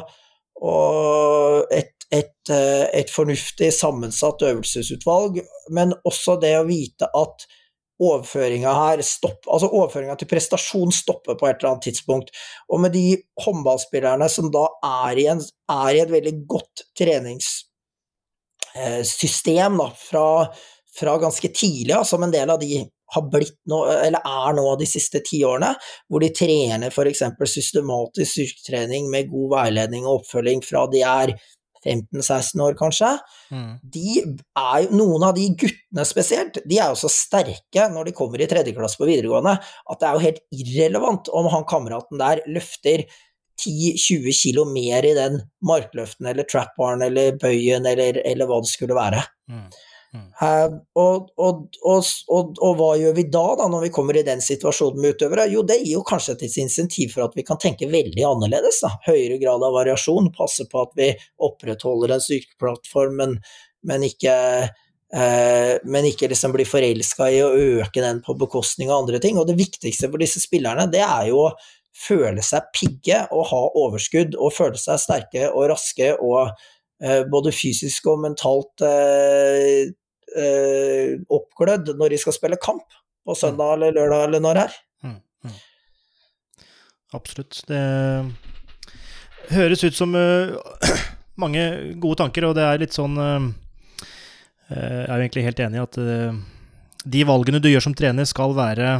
[0.61, 0.75] å
[1.71, 7.47] et, et, eh, et fornuftig sammensatt øvelsesutvalg, men også det å vite at
[8.03, 12.27] overføringa her stopp, altså overføringa til prestasjon stopper på et eller annet tidspunkt.
[12.69, 15.41] Og med de håndballspillerne som da er i, en,
[15.73, 20.27] er i et veldig godt treningssystem da, fra,
[20.99, 24.85] fra, ganske tidlig som en del av de har blitt nå, eller er nå de
[24.89, 25.75] siste ti årene,
[26.11, 27.23] hvor de trener f.eks.
[27.47, 31.27] systematisk styrketrening med god veiledning og oppfølging fra de er
[31.85, 33.11] 15-16 år, kanskje.
[33.53, 33.69] Mm.
[33.93, 38.41] De er, noen av de guttene spesielt, de er jo så sterke når de kommer
[38.41, 42.43] i tredje klasse på videregående, at det er jo helt irrelevant om han kameraten der
[42.49, 43.05] løfter
[43.57, 48.97] 10-20 kilo mer i den markløften eller trap-baren eller bøyen eller, eller, hva det skulle
[48.97, 49.23] være.
[49.49, 49.65] Mm.
[50.15, 50.27] Mm.
[50.41, 54.41] Uh, og, og, og, og, hva gjør vi da, da, når vi kommer i den
[54.43, 55.47] situasjonen med utøvere?
[55.51, 58.79] Jo, det gir jo kanskje et insentiv for at vi kan tenke veldig annerledes.
[58.85, 58.93] Da.
[59.09, 61.11] Høyere grad av variasjon, passe på at vi
[61.43, 63.39] opprettholder en styrkeplattform, men,
[63.87, 64.35] men ikke
[64.67, 69.39] uh, men ikke liksom bli forelska i å øke den på bekostning av andre ting.
[69.41, 71.57] Og det viktigste for disse spillerne, det er jo å
[71.97, 76.76] føle seg pigge og ha overskudd, og føle seg sterke og raske og Eh,
[77.29, 79.93] både fysisk og mentalt eh,
[80.35, 82.85] eh, oppglødd når de skal spille kamp
[83.27, 84.77] på søndag eller lørdag eller når det er.
[85.03, 85.57] Mm, mm.
[87.17, 87.61] Absolutt.
[87.67, 87.81] Det
[89.53, 90.55] høres ut som uh,
[91.43, 91.63] mange
[92.01, 93.47] gode tanker, og det er litt sånn uh,
[94.71, 96.39] Jeg er jo egentlig helt enig i at uh,
[97.07, 98.97] de valgene du gjør som trener, skal være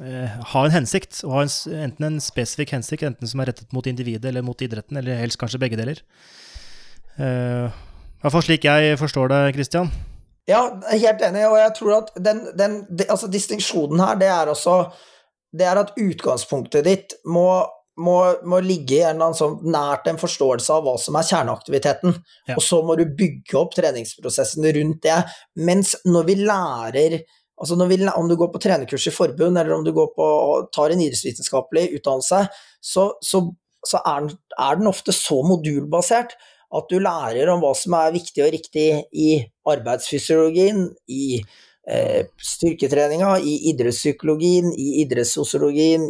[0.00, 1.50] ha en hensikt, og ha en,
[1.84, 5.36] enten en spesifikk hensikt, enten som er rettet mot individet eller mot idretten, eller helst
[5.36, 6.00] kanskje begge deler.
[7.18, 9.90] Uh, I hvert fall slik jeg forstår det, Christian.
[10.48, 14.84] Ja, helt enig, og jeg tror at den, den altså distinksjonen her, det er også
[15.52, 17.60] Det er at utgangspunktet ditt må,
[18.00, 18.16] må,
[18.48, 22.14] må ligge i en sånn nært en forståelse av hva som er kjerneaktiviteten,
[22.48, 22.56] ja.
[22.56, 25.18] og så må du bygge opp treningsprosessen rundt det.
[25.60, 27.20] Mens når vi lærer
[27.62, 30.28] Altså vi, om du går på trenerkurs i forbund, eller om du går på,
[30.74, 32.40] tar en idrettsvitenskapelig utdannelse,
[32.82, 33.42] så, så,
[33.86, 36.34] så er, den, er, den, ofte så modulbasert
[36.72, 39.28] at du lærer om hva som er viktig og riktig i
[39.68, 41.26] arbeidsfysiologien, i
[41.88, 46.06] eh, styrketreninga, i idrettspsykologien, i idrettssosiologien,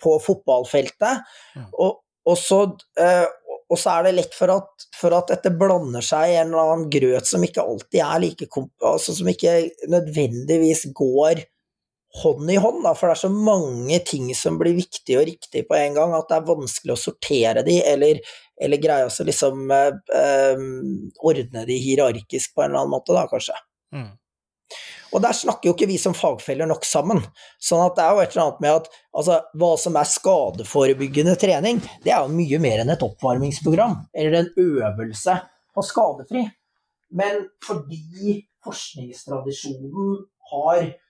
[0.00, 1.24] på fotballfeltet.
[1.56, 1.70] Mm.
[1.72, 1.98] Og,
[2.30, 2.60] og, så,
[3.00, 3.24] eh,
[3.66, 6.76] og, så, er det lett for at, for at, dette blander seg i en eller
[6.76, 8.48] annen grøt som ikke alltid er like
[8.84, 9.56] altså Som ikke
[9.90, 11.42] nødvendigvis går
[12.22, 15.64] hånd i hånd, da, for det er så mange ting som blir viktig og riktig
[15.68, 18.20] på en gang, at det er vanskelig å sortere de, eller,
[18.62, 20.60] eller greie å liksom eh,
[21.26, 23.58] ordne de hierarkisk på en eller annen måte, da, kanskje.
[23.94, 24.12] Mm.
[25.14, 27.20] Og der snakker jo ikke vi som fagfeller nok sammen.
[27.62, 31.36] Sånn at det er jo et eller annet med at altså, hva som er skadeforebyggende
[31.38, 35.38] trening, det er jo mye mer enn et oppvarmingsprogram, eller en øvelse
[35.74, 36.48] på skadefri.
[37.14, 41.03] Men fordi forskningstradisjonen har Eh, eh,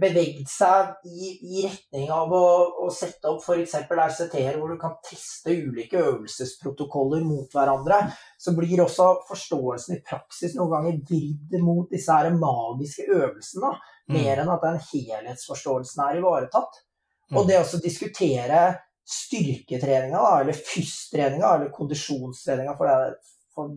[0.00, 2.46] beveget seg i, i retning av å,
[2.86, 3.74] å sette opp f.eks.
[3.84, 7.98] RCT-er hvor du kan teste ulike øvelsesprotokoller mot hverandre,
[8.40, 13.74] så blir også forståelsen i praksis noen ganger vridd mot disse her magiske øvelsene,
[14.08, 14.16] mm.
[14.16, 16.80] mer enn at den helhetsforståelsen er ivaretatt.
[17.28, 17.36] Mm.
[17.36, 18.64] Og det å diskutere
[19.06, 23.76] styrketreninga, eller FYS-treninga, eller kondisjonstreninga, for det, for,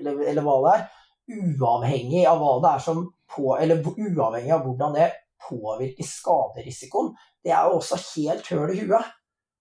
[0.00, 0.90] eller, eller hva det er,
[1.30, 5.10] uavhengig av hva det er som på, eller uavhengig av hvordan det
[5.48, 7.14] påvirker skaderisikoen,
[7.44, 9.16] det er jo også helt høl i huet.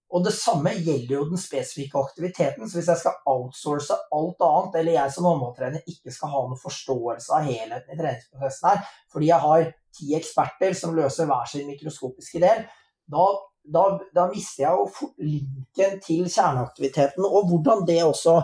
[0.10, 2.66] Og det samme gjelder jo den spesifikke aktiviteten.
[2.66, 6.62] Så hvis jeg skal outsource alt annet, eller jeg som håndballtrener ikke skal ha noen
[6.62, 8.82] forståelse av helheten i treningsprosessen her,
[9.14, 9.68] fordi jeg har
[10.00, 12.66] ti eksperter som løser hver sin mikroskopiske del,
[13.10, 13.28] da,
[13.78, 18.40] da, da mister jeg jo linken til kjerneaktiviteten, og hvordan det også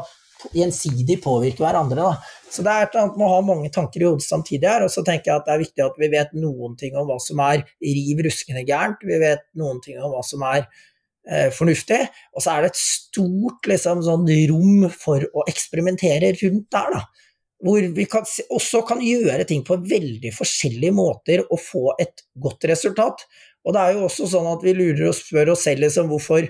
[0.56, 2.04] gjensidig påvirke hverandre.
[2.04, 2.42] Da.
[2.52, 4.86] Så det er et annet med å ha mange tanker i hodet samtidig her.
[4.86, 7.20] Og så tenker jeg at det er viktig at vi vet noen ting om hva
[7.24, 9.06] som er riv ruskende gærent.
[9.06, 12.02] Vi vet noen ting om hva som er eh, fornuftig.
[12.36, 17.00] Og så er det et stort liksom, sånn rom for å eksperimentere rundt der.
[17.00, 17.04] da.
[17.66, 22.68] Hvor vi kan, også kan gjøre ting på veldig forskjellige måter og få et godt
[22.70, 23.26] resultat.
[23.66, 26.46] Og det er jo også sånn at vi lurer og spør oss selv liksom, hvorfor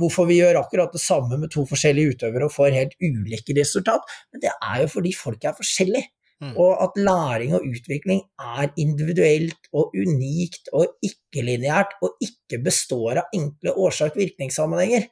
[0.00, 4.04] hvorfor vi gjør akkurat det samme med to forskjellige utøvere og får helt ulike resultat,
[4.32, 6.10] men det er jo fordi folk er forskjellige.
[6.40, 6.52] Mm.
[6.60, 13.38] Og at læring og utvikling er individuelt og unikt og ikke-lineært og ikke består av
[13.38, 15.06] enkle årsak-virkningssammenhenger.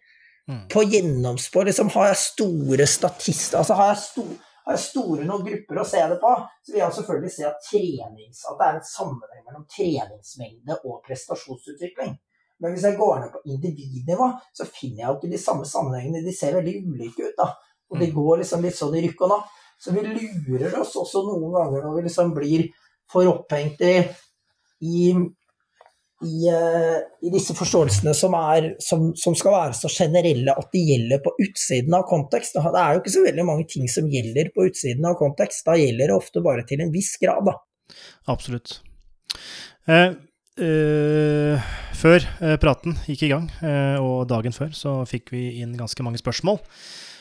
[0.51, 0.67] Mm.
[0.69, 4.25] På gjennomspor liksom, har jeg store statister altså har jeg, sto,
[4.67, 7.65] har jeg store noen grupper å se det på, så vil jeg selvfølgelig se at,
[7.71, 12.19] trenings, at det er en sammenheng mellom treningsmengde og prestasjonsutvikling.
[12.63, 16.25] Men hvis jeg går ned på individnivå, så finner jeg jo ikke de samme sammenhengene.
[16.25, 17.51] De ser veldig ulike ut, da.
[17.93, 18.17] Og de mm.
[18.17, 19.55] går liksom litt sånn i rykk og napp.
[19.85, 22.69] Så vi lurer oss også noen ganger når vi liksom blir
[23.11, 23.97] for opphengt i,
[24.87, 25.01] i,
[26.25, 30.85] i, uh, i disse forståelsene som, er, som, som, skal være så generelle at de
[30.89, 32.57] gjelder på utsiden av kontekst.
[32.57, 35.67] Det er jo ikke så veldig mange ting som gjelder på utsiden av kontekst.
[35.67, 37.59] Da gjelder det ofte bare til en viss grad, da.
[38.33, 38.79] Absolutt.
[39.91, 40.15] Eh,
[40.55, 41.59] Uh,
[41.99, 46.07] før uh, praten gikk i gang, uh, og dagen før, så fikk vi inn ganske
[46.07, 46.61] mange spørsmål.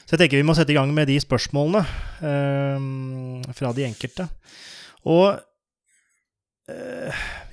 [0.04, 1.82] Så jeg tenker vi må sette i gang med de spørsmålene
[3.56, 4.26] fra de enkelte.
[5.08, 5.40] Og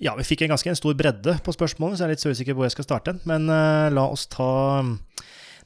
[0.03, 2.33] ja, vi fikk en ganske en stor bredde på spørsmålene, så jeg er litt så
[2.35, 3.14] usikker på hvor jeg skal starte.
[3.31, 4.51] Men la oss ta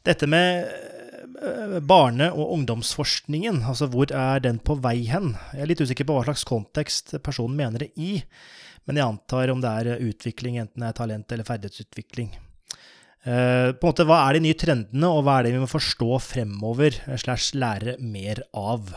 [0.04, 5.32] dette med eh, barne- og ungdomsforskningen, altså hvor er den på vei hen?
[5.54, 8.20] Jeg er litt usikker på hva slags kontekst personen mener det i,
[8.84, 12.34] men jeg antar om det er utvikling, enten det er talent- eller ferdighetsutvikling.
[13.24, 15.68] Uh, på en måte, Hva er de nye trendene, og hva er det vi må
[15.70, 18.92] forstå fremover, slash lære mer av?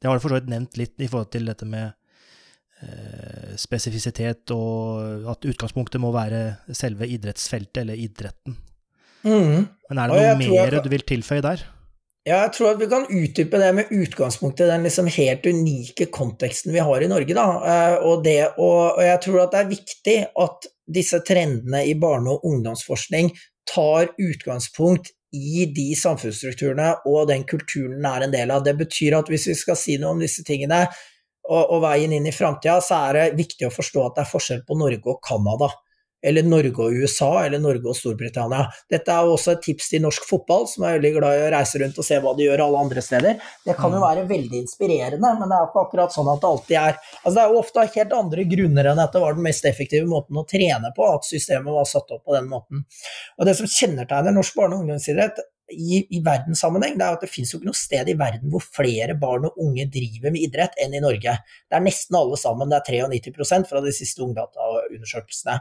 [0.00, 4.54] Det har du for så vidt nevnt litt i forhold til dette med uh, spesifisitet,
[4.56, 8.56] og at utgangspunktet må være selve idrettsfeltet, eller idretten.
[9.22, 9.68] Mm.
[9.68, 11.68] Men er det noe tror jeg mer du vil tilføye der?
[12.22, 16.06] Ja, jeg tror at vi kan utdype det med utgangspunkt i den liksom helt unike
[16.14, 17.34] konteksten vi har i Norge.
[17.34, 17.46] Da.
[17.72, 22.30] Eh, Og, det, og, jeg tror at det er viktig at disse trendene i barne-
[22.30, 23.32] og ungdomsforskning
[23.66, 28.62] tar utgangspunkt i de samfunnsstrukturene og den kulturen er en del av.
[28.62, 30.84] Det betyr at hvis vi skal si noe om disse tingene
[31.48, 34.30] og, og veien inn i framtida, så er det viktig å forstå at det er
[34.30, 35.72] forskjell på Norge og Canada
[36.22, 38.66] eller Norge og USA, eller Norge og Storbritannia.
[38.90, 41.52] Dette er jo også et tips til norsk fotball, som er veldig glad i å
[41.56, 43.38] reise rundt og se hva de gjør alle andre steder.
[43.66, 46.50] Det kan jo være veldig inspirerende, men det er jo ikke akkurat sånn at det
[46.52, 49.46] alltid er Altså det er jo ofte helt andre grunner enn at det var den
[49.46, 52.84] mest effektive måten å trene på, at systemet var satt opp på den måten.
[53.38, 57.30] Og det som kjennetegner norsk barne- og ungdomsidrett i, i verdenssammenheng, det er at det
[57.30, 60.76] finnes jo ikke noe sted i verden hvor flere barn og unge driver med idrett
[60.82, 61.36] enn i Norge.
[61.70, 65.60] Det er nesten alle sammen, det er 93% fra de siste ungdataundersøkelsene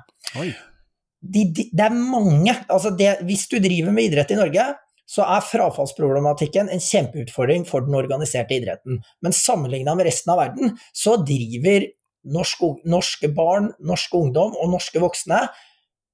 [1.22, 4.68] de, de, det er mange altså det, Hvis du driver med idrett i Norge,
[5.12, 9.02] så er frafallsproblematikken en kjempeutfordring for den organiserte idretten.
[9.22, 11.90] Men sammenligna med resten av verden, så driver
[12.32, 15.44] norske, norske barn, norske ungdom og norske voksne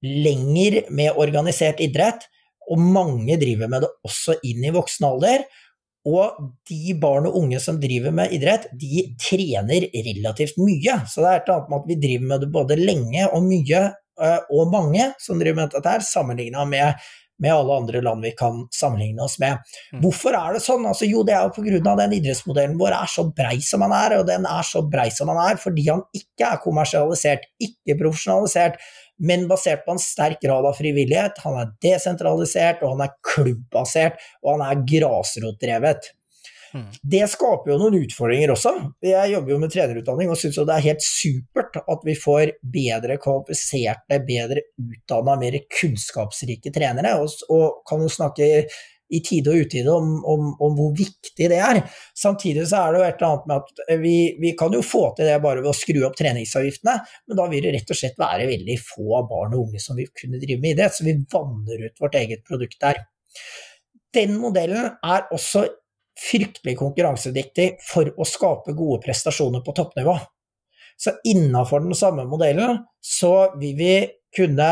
[0.02, 2.26] lenger med organisert idrett,
[2.68, 5.44] og mange driver med det også inn i voksen alder.
[6.08, 11.00] Og de barn og unge som driver med idrett, de trener relativt mye.
[11.10, 13.80] Så det er et annet med at vi driver med det både lenge og mye,
[14.22, 17.02] eh, og mange som driver med dette her, sammenligna med,
[17.42, 19.58] med alle andre land vi kan sammenligne oss med.
[19.92, 20.00] Mm.
[20.06, 20.86] Hvorfor er det sånn?
[20.88, 21.96] Altså, jo, det er jo pga.
[22.04, 25.32] den idrettsmodellen vår er så brei som den er, og den er så brei som
[25.32, 28.80] den er fordi han ikke er kommersialisert, ikke profesjonalisert,
[29.18, 31.40] men basert på en sterk grad av frivillighet.
[31.44, 36.12] Han er desentralisert, og han er klubbbasert, og han er grasrotdrevet.
[36.74, 36.84] Mm.
[37.00, 38.74] Det skaper jo noen utfordringer også.
[39.04, 43.16] Jeg jobber jo med trenerutdanning og syns det er helt supert at vi får bedre
[43.22, 48.50] kvalifiserte, bedre utdanna, mer kunnskapsrike trenere, og, og kan jo snakke
[49.08, 51.80] i tide og utide om, om, om, hvor viktig det er.
[52.16, 55.04] Samtidig så er det jo et eller annet med at vi, vi, kan jo få
[55.16, 56.96] til det bare ved å skru opp treningsavgiftene,
[57.28, 60.10] men da vil det rett og slett være veldig få barn og unge som vil
[60.12, 63.04] kunne drive med idrett, så vi vanner ut vårt eget produkt der.
[64.14, 65.66] Den modellen er også
[66.18, 70.16] fryktelig konkurransedyktig for å skape gode prestasjoner på toppnivå.
[70.98, 73.92] Så innafor den samme modellen så vil vi
[74.36, 74.68] kunne,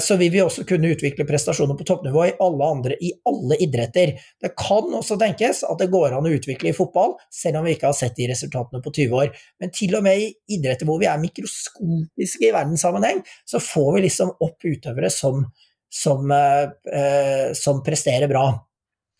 [0.00, 4.12] så vil vi også kunne utvikle prestasjoner på toppnivå i alle, andre, i alle idretter.
[4.40, 7.74] Det kan også tenkes at det går an å utvikle i fotball, selv om vi
[7.74, 9.32] ikke har sett de resultatene på 20 år.
[9.62, 14.04] Men til og med i idretter hvor vi er mikroskopiske i verdenssammenheng, så får vi
[14.06, 15.42] liksom opp utøvere som,
[15.90, 18.46] som, eh, som presterer bra.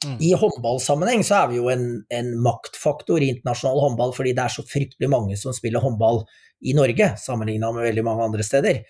[0.05, 0.17] Mm.
[0.21, 4.53] I håndballsammenheng så er vi jo en, en, maktfaktor i internasjonal håndball, fordi det er
[4.53, 6.23] så fryktelig mange som spiller håndball
[6.65, 8.83] i Norge, sammenligna med veldig mange andre steder.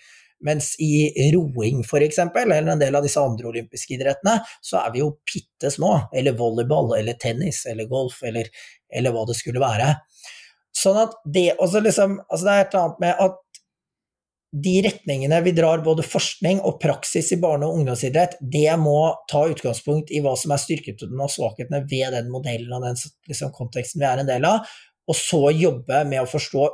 [0.43, 5.01] Mens i roing f.eks., eller en del av disse andre olympiske idrettene, så er vi
[5.01, 5.93] jo bitte små.
[6.13, 8.51] Eller volleyball, eller tennis, eller golf, eller,
[8.91, 9.93] eller hva det skulle være.
[10.75, 13.41] Sånn at det også liksom Altså det er et eller annet med at
[14.55, 19.41] de retningene vi drar, både forskning og praksis i barne- og ungdomsidrett, det må ta
[19.51, 22.95] utgangspunkt i hva som er styrkene og svakhetene ved den modellen og den
[23.27, 24.69] liksom, konteksten vi er en del av,
[25.11, 26.69] og så jobbe med å forstå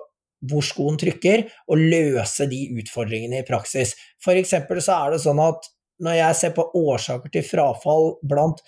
[0.49, 3.93] hvor skoen trykker, og løse de utfordringene i praksis.
[4.23, 5.69] For eksempel så er det sånn at
[6.01, 8.63] når jeg ser på årsaker til frafall blant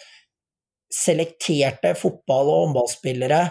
[0.93, 3.41] selekterte fotball- og håndballspillere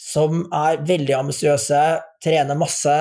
[0.00, 1.80] som er veldig ambisiøse,
[2.24, 2.96] trener masse,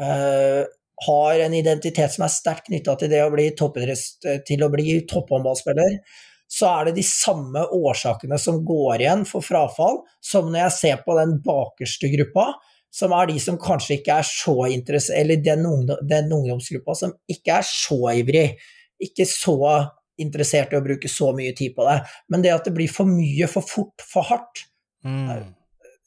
[0.00, 0.64] øh,
[1.06, 6.00] har en identitet som er sterkt knytta til det å bli, å bli topphåndballspiller,
[6.48, 11.02] så er det de samme årsakene som går igjen for frafall, som når jeg ser
[11.04, 12.50] på den bakerste gruppa,
[12.94, 17.12] som er de som kanskje ikke er så interessert Eller den, ungdom, den ungdomsgruppa som
[17.30, 18.46] ikke er så ivrig,
[19.02, 19.58] ikke så
[20.18, 22.00] interessert i å bruke så mye tid på det.
[22.32, 24.64] Men det at det blir for mye for fort, for hardt,
[25.04, 25.54] Mm.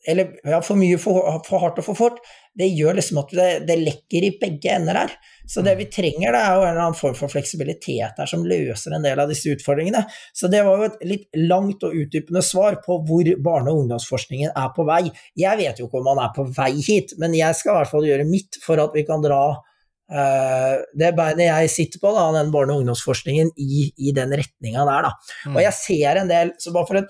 [0.08, 2.20] Eller ja, for mye for, for, hardt og for fort,
[2.58, 5.14] det gjør liksom at det, det, lekker i begge ender her.
[5.48, 8.46] Så det vi trenger, det er jo en eller annen form for fleksibilitet her som
[8.48, 10.04] løser en del av disse utfordringene.
[10.38, 14.56] Så det var jo et litt langt og utdypende svar på hvor barne- og ungdomsforskningen
[14.56, 15.04] er på vei.
[15.40, 17.94] Jeg vet jo ikke om man er på vei hit, men jeg skal i hvert
[17.94, 22.30] fall gjøre mitt for at vi kan dra uh, det beinet jeg sitter på, da,
[22.40, 25.10] den barne- og ungdomsforskningen, i, i den retninga der.
[25.10, 25.38] Da.
[25.46, 25.56] Mm.
[25.56, 27.06] Og jeg ser en del så bare for å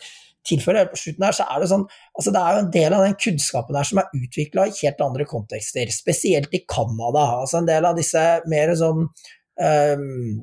[0.48, 1.84] tilføre på slutten her, så er det sånn
[2.18, 5.04] altså Det er jo en del av den kunnskapen her som er utvikla i helt
[5.06, 7.28] andre kontekster, spesielt i Canada.
[7.42, 10.42] Altså en del av disse mer sånn um,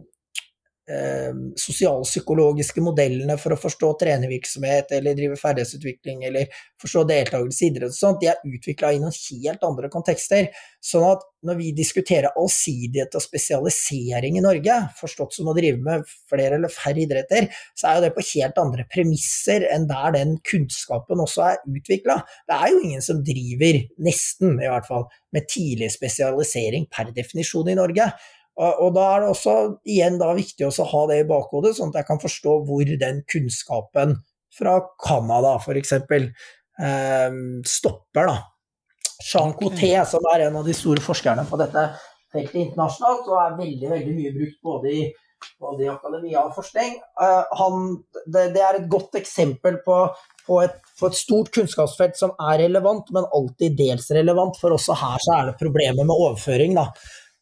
[0.88, 6.48] sosialpsykologiske modellene for å forstå trenervirksomhet eller drive ferdighetsutvikling eller
[6.80, 10.48] forstå deltakelse i idrett og sånt, de er utvikla i noen helt andre kontekster.
[10.80, 16.08] Sånn at når vi diskuterer allsidighet og spesialisering i Norge, forstått som å drive med
[16.30, 20.34] flere eller færre idretter, så er jo det på helt andre premisser enn der den
[20.48, 22.22] kunnskapen også er utvikla.
[22.48, 27.70] Det er jo ingen som driver, nesten i hvert fall, med tidlig spesialisering per definisjon
[27.70, 28.08] i Norge.
[28.58, 29.54] Og da er det også
[29.86, 33.20] igjen da viktig å ha det i bakhodet, sånn at jeg kan forstå hvor den
[33.30, 34.16] kunnskapen
[34.58, 35.94] fra Canada f.eks.
[36.02, 37.36] Eh,
[37.66, 38.32] stopper.
[38.32, 38.38] da.
[39.22, 41.88] Jean Coté, som er en av de store forskerne på dette
[42.32, 45.04] feltet internasjonalt, og er veldig veldig mye brukt både i,
[45.62, 47.86] både i akademia og forskning, eh, han,
[48.26, 50.00] det, det, er et godt eksempel på,
[50.46, 54.58] på, et, på, et, stort kunnskapsfelt som er relevant, men alltid dels relevant.
[54.60, 56.78] For også her så er det problemer med overføring.
[56.78, 56.90] da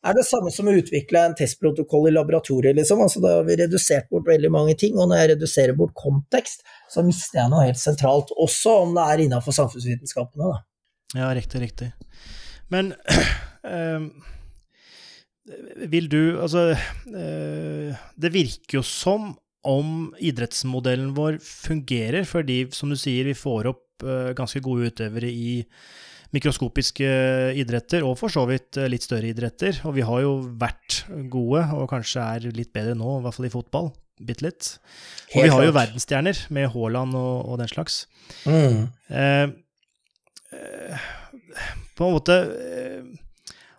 [0.05, 3.01] er det samme som å utvikle en testprotokoll i laboratoriet, liksom.
[3.03, 6.63] Altså, da har vi redusert bort veldig mange ting, og når jeg reduserer bort kontekst,
[6.93, 10.63] så mister jeg noe helt sentralt, også om det er innafor samfunnsvitenskapene, da.
[11.17, 11.91] Ja, riktig, riktig.
[12.73, 12.93] Men
[13.65, 14.09] øh,
[15.93, 16.77] vil du Altså,
[17.07, 19.35] øh, det virker jo som
[19.67, 25.31] om idrettsmodellen vår fungerer, fordi, som du sier, vi får opp øh, ganske gode utøvere
[25.31, 25.65] i
[26.37, 27.11] mikroskopiske
[27.59, 29.83] idretter, og for så vidt eh, litt større idretter.
[29.89, 33.49] Og vi har jo vært gode, og kanskje er litt bedre nå, i hvert fall
[33.49, 33.93] i fotball.
[34.17, 34.73] Bitte litt.
[35.35, 38.07] Og vi har jo verdensstjerner med Haaland og, og, den slags.
[38.49, 38.87] Mm.
[39.13, 39.45] Eh,
[40.57, 41.07] eh,
[41.97, 43.03] på en måte eh,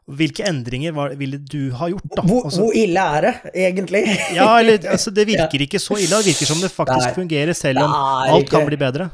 [0.08, 2.06] hvilke endringer var, ville du ha gjort?
[2.14, 2.24] da?
[2.24, 3.34] Hvor, altså, hvor ille er det,
[3.66, 4.04] egentlig?
[4.38, 6.14] ja, eller, altså, Det virker ikke så ille.
[6.16, 8.54] Det virker som det faktisk Nei, fungerer, selv om alt ikke.
[8.54, 9.10] kan bli bedre.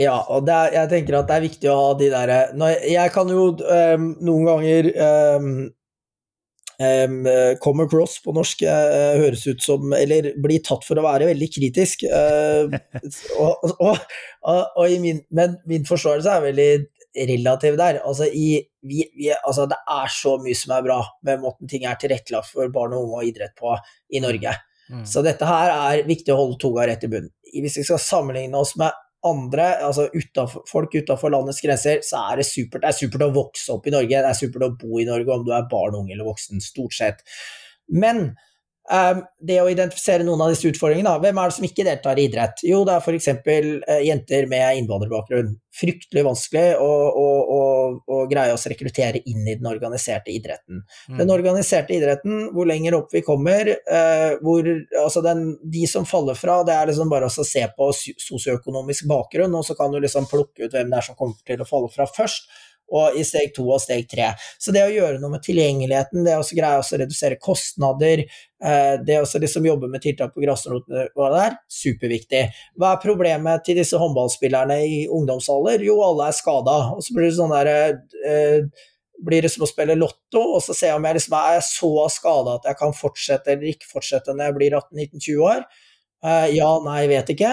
[0.00, 2.38] Ja, og er, jeg tenker at det er viktig å ha de derre
[2.90, 4.88] Jeg kan jo um, noen ganger
[5.38, 5.50] um,
[6.82, 7.20] um,
[7.62, 11.50] come across på norsk uh, høres ut som Eller bli tatt for å være veldig
[11.54, 12.02] kritisk.
[12.10, 12.74] Uh,
[13.38, 14.02] og, og,
[14.42, 16.68] og, og min, men min forståelse er veldig
[17.30, 18.00] relativ der.
[18.02, 21.86] Altså, i, vi, vi, altså, det er så mye som er bra med måten ting
[21.86, 23.76] er tilrettelagt for barn og unge og idrett på
[24.10, 24.58] i Norge.
[24.90, 25.06] Mm.
[25.08, 27.32] Så dette her er viktig å holde toga rett i bunnen.
[27.54, 28.90] Hvis vi skal sammenligne oss med
[29.28, 32.82] andre, altså utenfor, folk utafor landets grenser, så er det supert.
[32.84, 35.36] Det er supert å vokse opp i Norge, det er supert å bo i Norge
[35.36, 37.24] om du er barn, ung eller voksen, stort sett.
[37.88, 38.34] Men
[38.84, 42.60] det å identifisere noen av disse utfordringene, hvem er det som ikke deltar i idrett?
[42.68, 43.28] Jo, det er f.eks.
[43.88, 45.54] Uh, jenter med innvandrerbakgrunn.
[45.74, 47.62] Fryktelig vanskelig å, å, å,
[48.04, 50.82] å, greie oss rekruttere inn i den organiserte idretten.
[51.08, 51.16] Mm.
[51.22, 54.68] Den organiserte idretten, hvor lenger opp vi kommer, uh, hvor
[55.00, 59.56] altså den, de som faller fra, det er liksom bare å se på sosioøkonomisk bakgrunn,
[59.56, 61.88] og så kan du liksom plukke ut hvem det er som kommer til å falle
[61.94, 62.52] fra først
[62.92, 64.32] og i steg to og steg tre.
[64.60, 68.24] Så det å gjøre noe med tilgjengeligheten, det å greie å redusere kostnader,
[68.62, 71.30] eh, det å liksom jobbe med tiltak på grasrotnivå
[71.70, 72.44] superviktig.
[72.78, 75.84] Hva er problemet til disse håndballspillerne i ungdomsalder?
[75.84, 76.78] Jo, alle er skada.
[76.94, 78.82] Og så blir det sånn der eh,
[79.24, 81.92] blir det som å spille lotto, og så ser jeg om jeg liksom er så
[82.12, 85.64] skada at jeg kan fortsette eller ikke fortsette når jeg blir 18-19-20 år.
[86.50, 87.50] Ja, nei, vet ikke.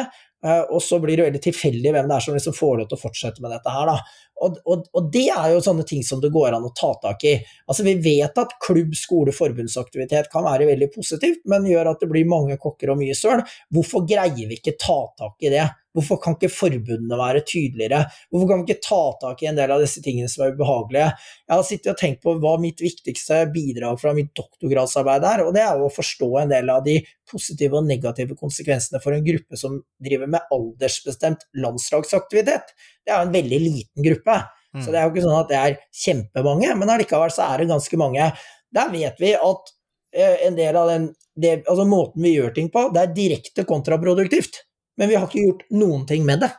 [0.72, 3.02] Og så blir det veldig tilfeldig hvem det er som liksom får lov til å
[3.02, 3.98] fortsette med dette her, da.
[4.42, 7.26] Og, og, og, det er jo sånne ting som det går an å ta tak
[7.30, 7.36] i.
[7.70, 12.10] Altså Vi vet at klubb, skole, forbundsaktivitet kan være veldig positivt, men gjør at det
[12.12, 13.46] blir mange kokker og mye søl.
[13.74, 15.68] Hvorfor greier vi ikke ta tak i det?
[15.92, 18.06] Hvorfor kan ikke forbundene være tydeligere?
[18.32, 21.10] Hvorfor kan vi ikke ta tak i en del av disse tingene som er ubehagelige?
[21.44, 25.52] Jeg har sittet og tenkt på hva mitt viktigste bidrag fra mitt doktorgradsarbeid er, og
[25.58, 29.60] det er å forstå en del av de positive og negative konsekvensene for en gruppe
[29.60, 32.72] som driver med aldersbestemt landslagsaktivitet.
[33.02, 34.40] Det er jo en veldig liten gruppe.
[34.72, 37.72] Så det er jo ikke sånn at det er kjempemange, men allikevel så er det
[37.74, 38.30] ganske mange.
[38.72, 39.72] Der vet vi at
[40.16, 43.66] eh, en del av den det, altså måten vi gjør ting på, det er direkte
[43.68, 44.62] kontraproduktivt
[45.02, 46.52] men vi har ikke gjort noen ting med det.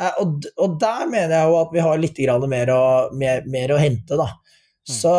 [0.00, 3.74] Eh, og, og der mener jeg jo at vi har litt mer å, mer, mer
[3.74, 4.30] å hente, da.
[4.88, 4.94] Mm.
[4.94, 5.14] Så,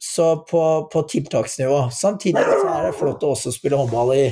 [0.00, 0.62] så på,
[0.92, 1.88] på, tiltaksnivå.
[1.92, 4.24] Samtidig så er det flott å også spille håndball i,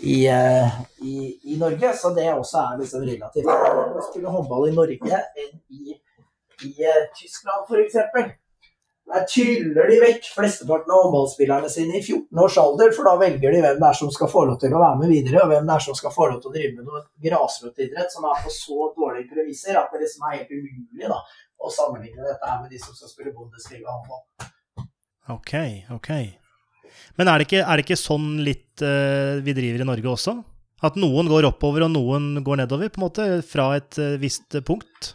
[0.00, 3.48] i, eh, i, i Norge, så det også er liksom relativt.
[3.48, 5.96] Å spille håndball i Norge enn i,
[6.68, 8.36] i uh, Tyskland, f.eks.
[9.08, 13.54] Der tryller de vekk flesteparten av håndballspillerne sine i 14 års alder, for da velger
[13.54, 15.70] de hvem det er som skal få lov til å være med videre, og hvem
[15.70, 18.52] det er som skal få lov til å drive med noe grasrotidrett som er på
[18.52, 21.22] så dårlige premisser at det liksom er helt umulig da,
[21.58, 24.52] å sammenligne dette her med de som skal spille Bundesliga-håndball.
[25.32, 25.54] Ok,
[25.96, 26.12] ok.
[27.18, 30.36] Men er det ikke, er det ikke sånn litt uh, vi driver i Norge også?
[30.86, 34.60] At noen går oppover og noen går nedover, på en måte, fra et uh, visst
[34.66, 35.14] punkt?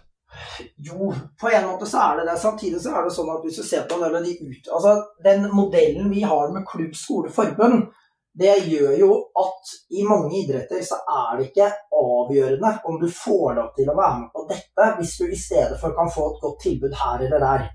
[0.81, 2.37] Jo, på en måte så er det det.
[2.41, 4.71] Samtidig så er det sånn at hvis du ser på en de ut...
[4.73, 7.85] Altså, den modellen vi har med klubb, skole, forbund,
[8.33, 13.53] det gjør jo at i mange idretter så er det ikke avgjørende om du får
[13.59, 16.39] lov til å være med på dette, hvis du i stedet for kan få et
[16.41, 17.67] godt tilbud her eller der.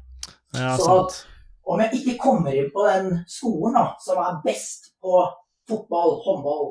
[0.58, 1.20] Ja, så at
[1.68, 5.20] om jeg ikke kommer inn på den skolen da, som er best på
[5.68, 6.70] fotball, håndball,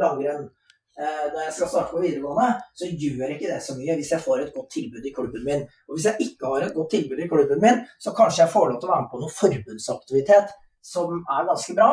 [0.00, 4.12] langrenn eh, når jeg skal starte på videregående, så gjør ikke det så mye hvis
[4.14, 5.66] jeg får et godt tilbud i klubben min.
[5.88, 8.70] Og hvis jeg ikke har et godt tilbud i klubben min, så kanskje jeg får
[8.72, 10.56] lov til å være med på noe forbundsaktivitet
[10.94, 11.92] som er ganske bra.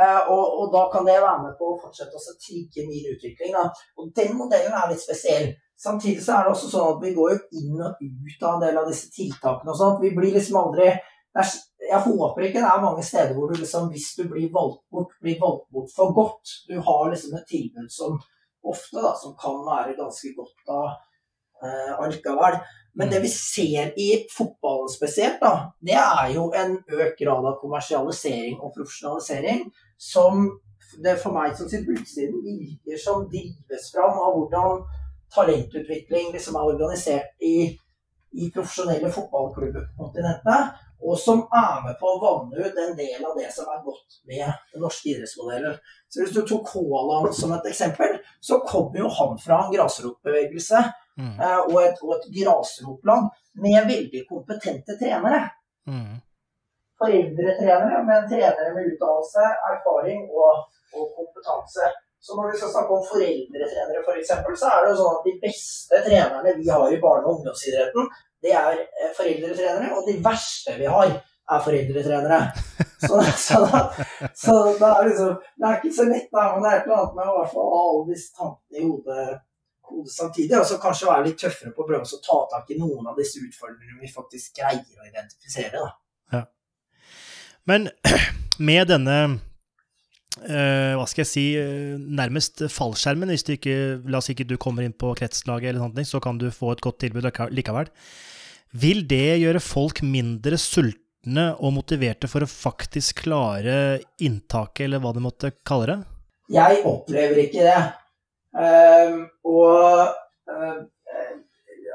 [0.00, 3.56] Eh, og, og, da kan det være med på å fortsette å trigge min utvikling.
[3.56, 3.66] Da.
[4.00, 5.50] Og den modellen er litt spesiell.
[5.80, 8.64] Samtidig så er det også sånn at vi går jo inn og ut av en
[8.64, 10.02] del av disse tiltakene og sånt.
[10.04, 10.90] Vi blir liksom aldri
[11.90, 15.14] Jeg håper ikke det er mange steder hvor du liksom, hvis du blir valgt bort,
[15.22, 16.52] blir valgt bort for godt.
[16.68, 18.18] Du har liksom et tilbud som
[18.62, 20.80] ofte da, som kan være ganske godt da
[21.64, 22.60] eh, allikevel.
[22.94, 23.22] Men det mm.
[23.22, 28.74] vi ser i fotballen spesielt, da, det er jo en økt grad av kommersialisering og
[28.76, 29.68] profesjonalisering
[29.98, 30.48] som
[31.04, 34.82] det for meg som sitter på utsiden virker som drives fram av hvordan
[35.34, 37.70] talentutvikling liksom er organisert i,
[38.34, 43.24] i profesjonelle fotballklubber på kontinentet, og som er med på å vanne ut en del
[43.24, 45.76] av det som er godt med den norske idrettsmodellen.
[46.08, 50.82] Så Hvis du tok Haaland som et eksempel, så kom jo han fra en grasrotbevegelse
[51.20, 51.36] mm.
[51.36, 53.30] Eh, og et, og et grasrotlag
[53.64, 55.46] med veldig kompetente trenere.
[55.88, 56.20] Mm
[57.00, 60.52] foreldretrenere, men trenere med utdannelse, erfaring og,
[60.96, 61.84] og, kompetanse.
[62.24, 65.14] Så når vi skal snakke om foreldretrenere, f.eks., for eksempel, så er det jo sånn
[65.16, 68.10] at de beste trenerne vi har i barne- og ungdomsidretten,
[68.44, 71.12] det er eh, foreldretrenere, og de verste vi har,
[71.50, 72.40] er foreldretrenere.
[73.00, 73.80] Så, så, da,
[74.36, 76.98] så da er liksom, det er ikke så lett, da, men det er et eller
[76.98, 79.40] annet med å ha alle disse tankene i hodet,
[79.90, 80.58] hodet samtidig.
[80.58, 83.18] Og så kanskje være litt tøffere på å prøve å ta tak i noen av
[83.18, 85.80] disse utfordringene vi faktisk greier å identifisere.
[85.80, 85.96] da.
[87.70, 87.90] Men
[88.70, 89.18] med denne
[90.38, 93.76] uh, hva skal jeg si, uh, nærmest fallskjermen, hvis du ikke,
[94.10, 96.84] la oss ikke du kommer inn på kretslaget, eller sånt, så kan du få et
[96.84, 97.90] godt tilbud likevel.
[98.80, 105.14] Vil det gjøre folk mindre sultne og motiverte for å faktisk klare inntaket, eller hva
[105.16, 105.98] du måtte kalle det?
[106.50, 107.80] Jeg opplever ikke det.
[108.50, 110.16] Uh, og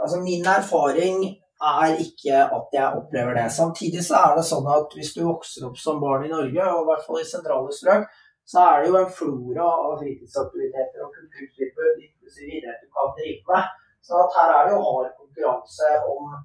[0.06, 1.26] altså min erfaring
[1.66, 3.48] er ikke at jeg opplever det.
[3.52, 6.84] Samtidig så er det sånn at hvis du vokser opp som barn i Norge, og
[6.84, 8.08] i hvert fall i sentrale strøk,
[8.46, 13.42] så er det jo en flora av fritidsaktiviteter og kulturtilbud, inklusiv idrett, du kan drive
[13.50, 13.72] med.
[14.06, 16.36] Så at her er det jo hard konkurranse om,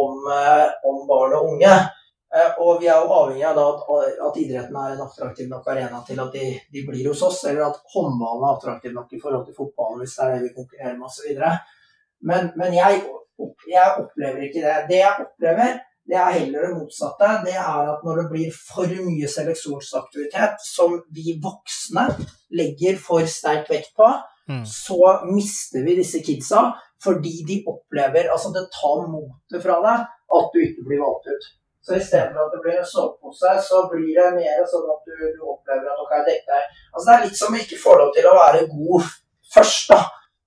[0.00, 1.72] om, eh, om, barn og unge.
[2.36, 3.88] Eh, og vi er jo avhengig av at,
[4.26, 7.70] at, idretten er en attraktiv nok arena til at de, de, blir hos oss, eller
[7.70, 11.00] at håndballen er attraktiv nok i forhold til fotballen, hvis det er det vi konkurrerer
[11.00, 11.42] med osv.
[12.28, 13.02] Men, men jeg
[13.68, 14.74] jeg opplever ikke det.
[14.90, 17.28] Det jeg opplever, det er heller det motsatte.
[17.46, 22.08] Det er at når det blir for mye seleksjonsaktivitet som vi voksne
[22.58, 24.08] legger for sterk vekt på,
[24.50, 24.64] mm.
[24.66, 26.70] så mister vi disse kidsa
[27.02, 30.04] fordi de opplever Altså, det tar motet fra deg
[30.38, 31.48] at du ikke blir valgt ut.
[31.82, 35.40] Så istedenfor at det blir en sovepose, så blir det mer sånn at du, du
[35.50, 38.36] opplever at ok, dette er Altså, det er litt som ikke får lov til å
[38.38, 39.08] være god
[39.54, 40.02] først, da.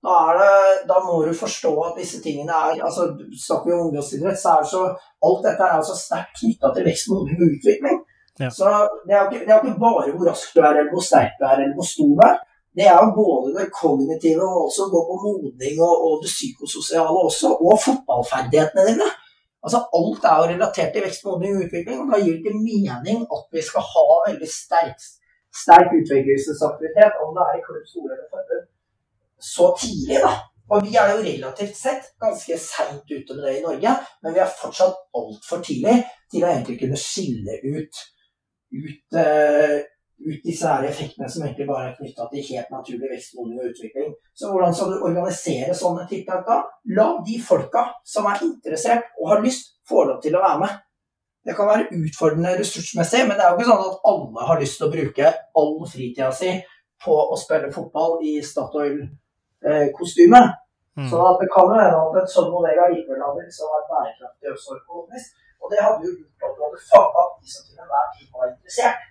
[0.06, 0.50] Da, det,
[0.86, 3.08] da, må du forstå at disse tingene er altså
[3.46, 4.82] Snakker vi om ungdomsidrett, så er så
[5.26, 7.96] Alt dette er altså sterkt knytta til vekst, modning og utvikling.
[8.38, 8.50] Ja.
[8.52, 8.68] Så
[9.06, 11.46] det er, ikke, det er, ikke, bare hvor rask du er, eller hvor sterk du
[11.48, 12.36] er, eller hvor stor du er.
[12.76, 17.18] Det er jo både det kognitive og også gå på modning og, og, det psykososiale
[17.26, 19.08] også, og fotballferdighetene dine.
[19.64, 22.64] Altså Alt er jo relatert til vekst, modning og utvikling, og da gir det ikke
[22.68, 25.10] mening at vi skal ha veldig sterk,
[25.64, 28.66] sterk utviklingsaktivitet, om det er i klubb, skole eller forbund
[29.42, 30.34] så tidlig, da.
[30.74, 34.42] Og vi er jo relativt sett ganske seint ute med det i Norge, men vi
[34.42, 36.00] er fortsatt altfor tidlig
[36.32, 38.00] til å egentlig kunne skille ut,
[38.74, 39.76] ut, uh,
[40.26, 44.16] ut disse her effektene som egentlig bare er knytta til helt naturlig vekstmodning og utvikling.
[44.34, 46.58] Så hvordan skal du organisere sånne tiltak da?
[46.98, 50.80] La de folka som er interessert og har lyst, få lov til å være med.
[51.46, 54.80] Det kan være utfordrende ressursmessig, men det er jo ikke sånn at alle har lyst
[54.80, 55.30] til å bruke
[55.62, 56.56] all fritida si
[57.04, 58.96] på å spille fotball i Statoil
[59.64, 60.40] Eh, kostyme.
[60.96, 61.08] Mm.
[61.10, 64.78] Så det kan jo hende at en sånn modell allikevel hadde liksom vært bærekraftig også
[64.80, 65.34] økonomisk.
[65.60, 68.50] Og det hadde jo gjort at du hadde fanga de som til enhver tid var
[68.52, 69.04] interessert.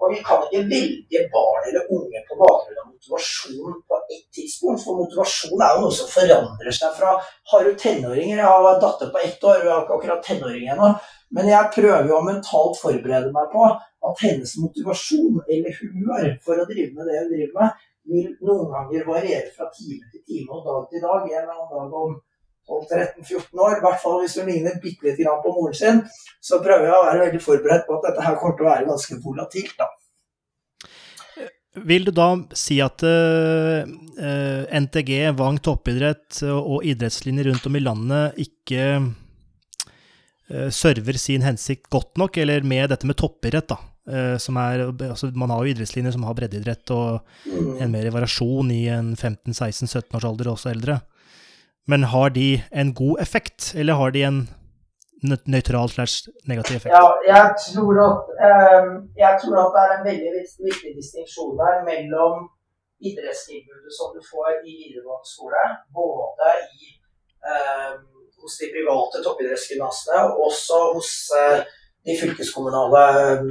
[0.00, 4.82] Og vi kan ikke velge barn eller unge på bakgrunn av motivasjon på ett tidspunkt.
[4.84, 7.10] For motivasjon er jo noe som forandrer seg fra
[7.52, 8.40] Har du tenåringer?
[8.40, 10.94] Jeg har en datter på ett år, hun har ikke akkurat tenåring ennå.
[11.36, 16.58] Men jeg prøver jo å mentalt forberede meg på at hennes motivasjon eller humør for
[16.58, 20.56] å drive med det hun driver med, vil noen ganger variere fra time til time
[20.56, 21.28] og dag til dag.
[21.28, 22.18] En eller annen dag om
[22.70, 26.02] 12-13-14 år, i hvert fall hvis hun ligner bitte litt på moren sin,
[26.44, 28.90] så prøver jeg å være veldig forberedt på at dette her kommer til å være
[28.90, 29.74] ganske volatilt.
[29.80, 29.88] da.
[31.90, 32.28] Vil du da
[32.58, 40.66] si at uh, eh, NTG, Vang toppidrett og idrettslinjer rundt om i landet ikke uh,
[40.74, 43.78] server sin hensikt godt nok, eller med dette med toppidrett, da?
[44.10, 47.76] Uh, som er, altså, man har jo idrettslinjer som har breddeidrett og mm.
[47.84, 51.00] en mer variasjon i en 15-16-17 års alder, også eldre.
[51.90, 54.40] Men har de en god effekt, eller har de en
[55.22, 56.94] nøytral slash negativ effekt?
[56.94, 60.30] Ja, jeg tror, at, um, jeg tror at det er en veldig
[60.68, 62.48] viktig distinksjon der mellom
[63.08, 65.64] idrettstilbudet som du får i videregående skole,
[66.00, 66.94] både i,
[67.52, 68.00] um,
[68.40, 71.60] hos de private toppidrettsgymnasene og også hos uh,
[72.06, 73.02] de fylkeskommunale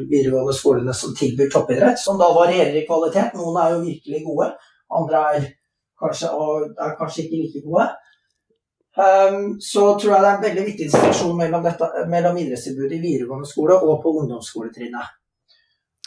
[0.10, 3.36] videregående skolene som tilbyr toppidrett, som da varierer i kvalitet.
[3.38, 4.50] Noen er jo virkelig gode,
[5.00, 5.50] andre er
[6.02, 6.32] kanskje,
[6.80, 7.90] er kanskje ikke like gode.
[9.00, 11.68] Um, så tror jeg det er en veldig viktig distinksjon mellom,
[12.10, 15.16] mellom idrettstilbudet i videregående skole og på ungdomsskoletrinnet.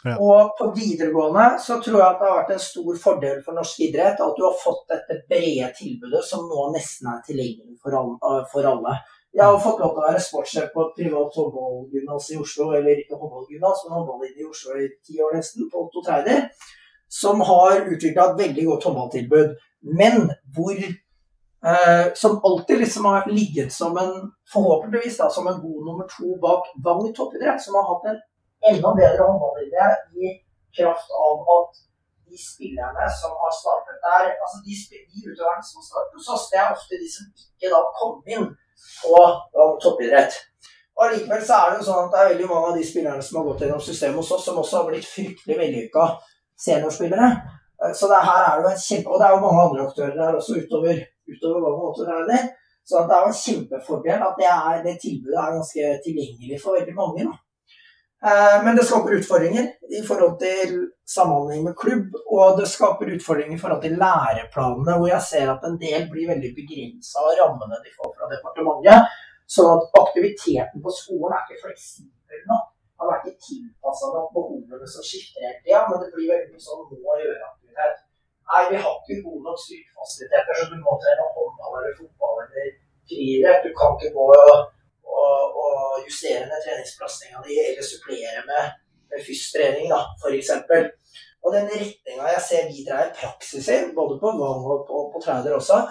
[0.03, 0.17] Ja.
[0.19, 3.85] Og på videregående så tror jeg at det har vært en stor fordel for norsk
[3.85, 8.41] idrett at du har fått dette brede tilbudet som nå nesten er tilgjengelig for alle.
[8.51, 8.97] For alle.
[9.33, 12.99] Jeg har fått lov til å være sportssjef på et privat håndballgymnas i Oslo, eller
[13.01, 16.43] ikke håndballgymnas, men håndballinje i Oslo i ti år nesten, på Otto Treider,
[17.09, 19.55] som har utvikla et veldig godt håndballtilbud.
[20.01, 20.77] Men hvor
[21.71, 24.13] Eh, som alltid liksom har ligget som en
[24.53, 28.19] forhåpentligvis da, som en god nummer to bak Vang toppidrett, som har hatt en
[28.69, 29.85] enda bedre håndballinje
[30.23, 30.25] i
[30.77, 31.69] kraft av at
[32.27, 34.73] de spillerne som har startet der altså De,
[35.11, 38.13] de utøverne som har startet hos oss, det er ofte de som ikke da kom
[38.35, 38.47] inn
[39.03, 39.19] på
[39.63, 40.35] om toppidrett.
[40.93, 43.25] Og Allikevel så er det jo sånn at det er veldig mange av de spillerne
[43.25, 46.09] som har gått gjennom systemet hos oss, som også har blitt fryktelig vellykka
[46.65, 47.29] seniorspillere.
[47.81, 49.09] Eh, så det her er jo en kjempe...
[49.09, 51.01] Og det er jo mange andre aktører der også utover
[51.33, 52.41] utover hva måte det er det.
[52.83, 56.77] Så det er jo en kjempefordel at det, er, det, tilbudet er ganske tilgjengelig for
[56.77, 57.27] veldig mange.
[57.29, 57.35] Da.
[58.27, 59.65] Eh, men det skaper utfordringer
[59.97, 60.75] i forhold til
[61.15, 65.65] samhandling med klubb, og det skaper utfordringer i forhold til læreplanene, hvor jeg ser at
[65.67, 69.17] en del blir veldig begrensa av rammene de får fra departementet.
[69.55, 72.69] Sånn at aktiviteten på skolen er ikke fleksibel nok.
[73.03, 77.17] Han er ikke tilpassa behovene som skifter hele tida, men det blir veldig sånn må
[77.19, 77.99] gjøre aktivitet.
[78.53, 82.71] Nei, vi har ikke gode nok styrkefasiliteter, så du må trene håndball eller fotball eller
[83.09, 83.67] friidrett.
[83.67, 84.55] Du kan ikke gå og,
[85.21, 88.73] og, og justere ned treningsbelastninga di eller supplere med,
[89.11, 90.51] med FYS-trening, da, f.eks.
[91.43, 95.21] Og den retninga jeg ser vi dreier praksis i, både på Vang og på, på
[95.23, 95.81] Trauder også,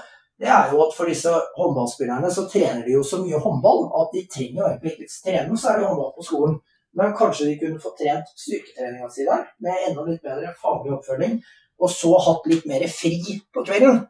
[0.43, 4.15] det er jo at for disse håndballspillerne så trener de jo så mye håndball at
[4.15, 6.57] de trenger jo egentlig ikke trene, så er det håndball på skolen.
[6.99, 11.39] Men kanskje de kunne få trent styrketreninga si der med enda litt bedre faglig oppfølging
[11.83, 14.03] og så hatt litt mer fri på kvelden.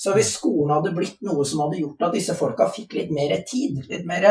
[0.00, 3.34] Så hvis skolen hadde blitt noe som hadde gjort at disse folka fikk litt mer
[3.48, 4.26] tid, litt mer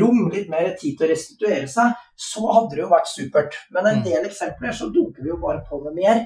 [0.00, 3.58] rom, litt mer tid til å restituere seg, så hadde det jo vært supert.
[3.74, 4.06] Men en mm.
[4.06, 6.22] del eksempler så dunker vi jo bare på med mer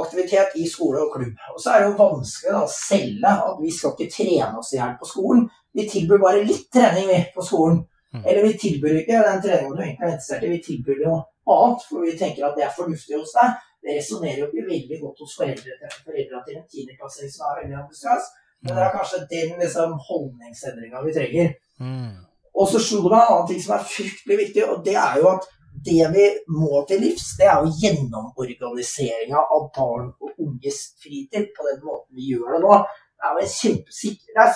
[0.00, 1.38] aktivitet i skole og klubb.
[1.54, 4.74] Og så er det jo vanskelig da, å selge at vi skal ikke trene oss
[4.74, 5.48] i hjel på skolen.
[5.76, 7.82] Vi tilbyr bare litt trening vi på skolen.
[8.14, 8.22] Mm.
[8.24, 11.18] Eller vi tilbyr ikke den treningen du egentlig er interessert i, vi tilbyr noe
[11.50, 13.58] annet, for vi tenker at det er fornuftig hos deg.
[13.80, 17.78] Det resonnerer jo ikke veldig godt hos foreldre, foreldre til en tiendeklassing som er veldig
[17.80, 18.26] ambisiøs,
[18.60, 21.54] men det er kanskje den liksom, holdningsendringa vi trenger.
[21.80, 22.18] Mm.
[22.60, 25.20] Og så slo det meg en annen ting som er fryktelig viktig, og det er
[25.22, 25.46] jo at
[25.86, 31.68] det vi må til livs, det er jo gjennomorganiseringa av barn og unges fritid på
[31.68, 32.80] den måten vi gjør det nå.
[33.16, 34.48] Det er jo kjempesikker det,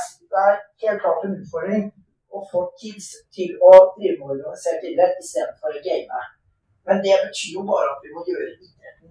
[0.43, 1.85] er helt klart en utfordring
[2.35, 6.23] å få kids til å drive med organisert idrett istedenfor å game.
[6.85, 8.51] Men det betyr jo bare at vi må gjøre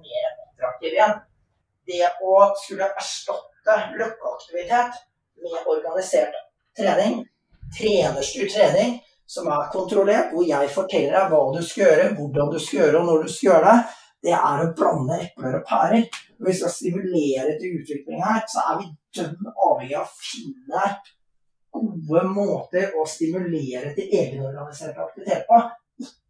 [0.03, 1.15] mer attraktiv igjen.
[1.89, 4.99] Det å skulle erstatte løkkeaktivitet
[5.43, 6.35] med organisert
[6.77, 7.23] trening,
[7.77, 8.95] trenerstyrt trening,
[9.25, 12.99] som er kontrollert, hvor jeg forteller deg hva du skal gjøre, hvordan du skal gjøre
[12.99, 16.05] og når du skal gjøre det, det er å blande epler og pærer.
[16.37, 20.85] Når vi skal stimulere til utvikling her, så er vi dønn avhengig av å finne
[21.73, 25.59] gode måter å stimulere til egenorganisert aktivitet på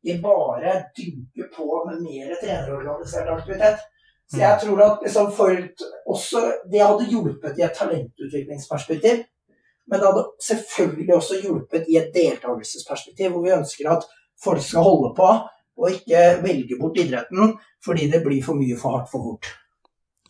[0.04, 3.84] ikke bare dynke på med mer trenerorganisert aktivitet.
[4.32, 5.52] Så jeg tror at liksom for
[6.10, 6.42] også,
[6.72, 9.24] Det hadde hjulpet i et talentutviklingsperspektiv.
[9.90, 14.06] Men det hadde selvfølgelig også hjulpet i et deltakelsesperspektiv, hvor vi ønsker at
[14.44, 15.32] folk skal holde på
[15.74, 19.50] og ikke velge bort idretten fordi det blir for mye for hardt for fort.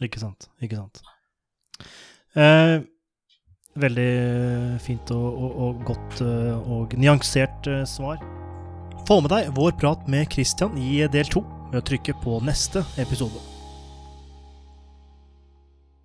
[0.01, 0.49] Ikke sant.
[0.63, 1.03] Ikke sant.
[2.33, 2.79] Eh,
[3.79, 8.21] veldig fint og, og, og godt eh, og nyansert eh, svar.
[9.07, 12.85] Få med deg vår prat med Christian i del to ved å trykke på neste
[13.01, 13.52] episode.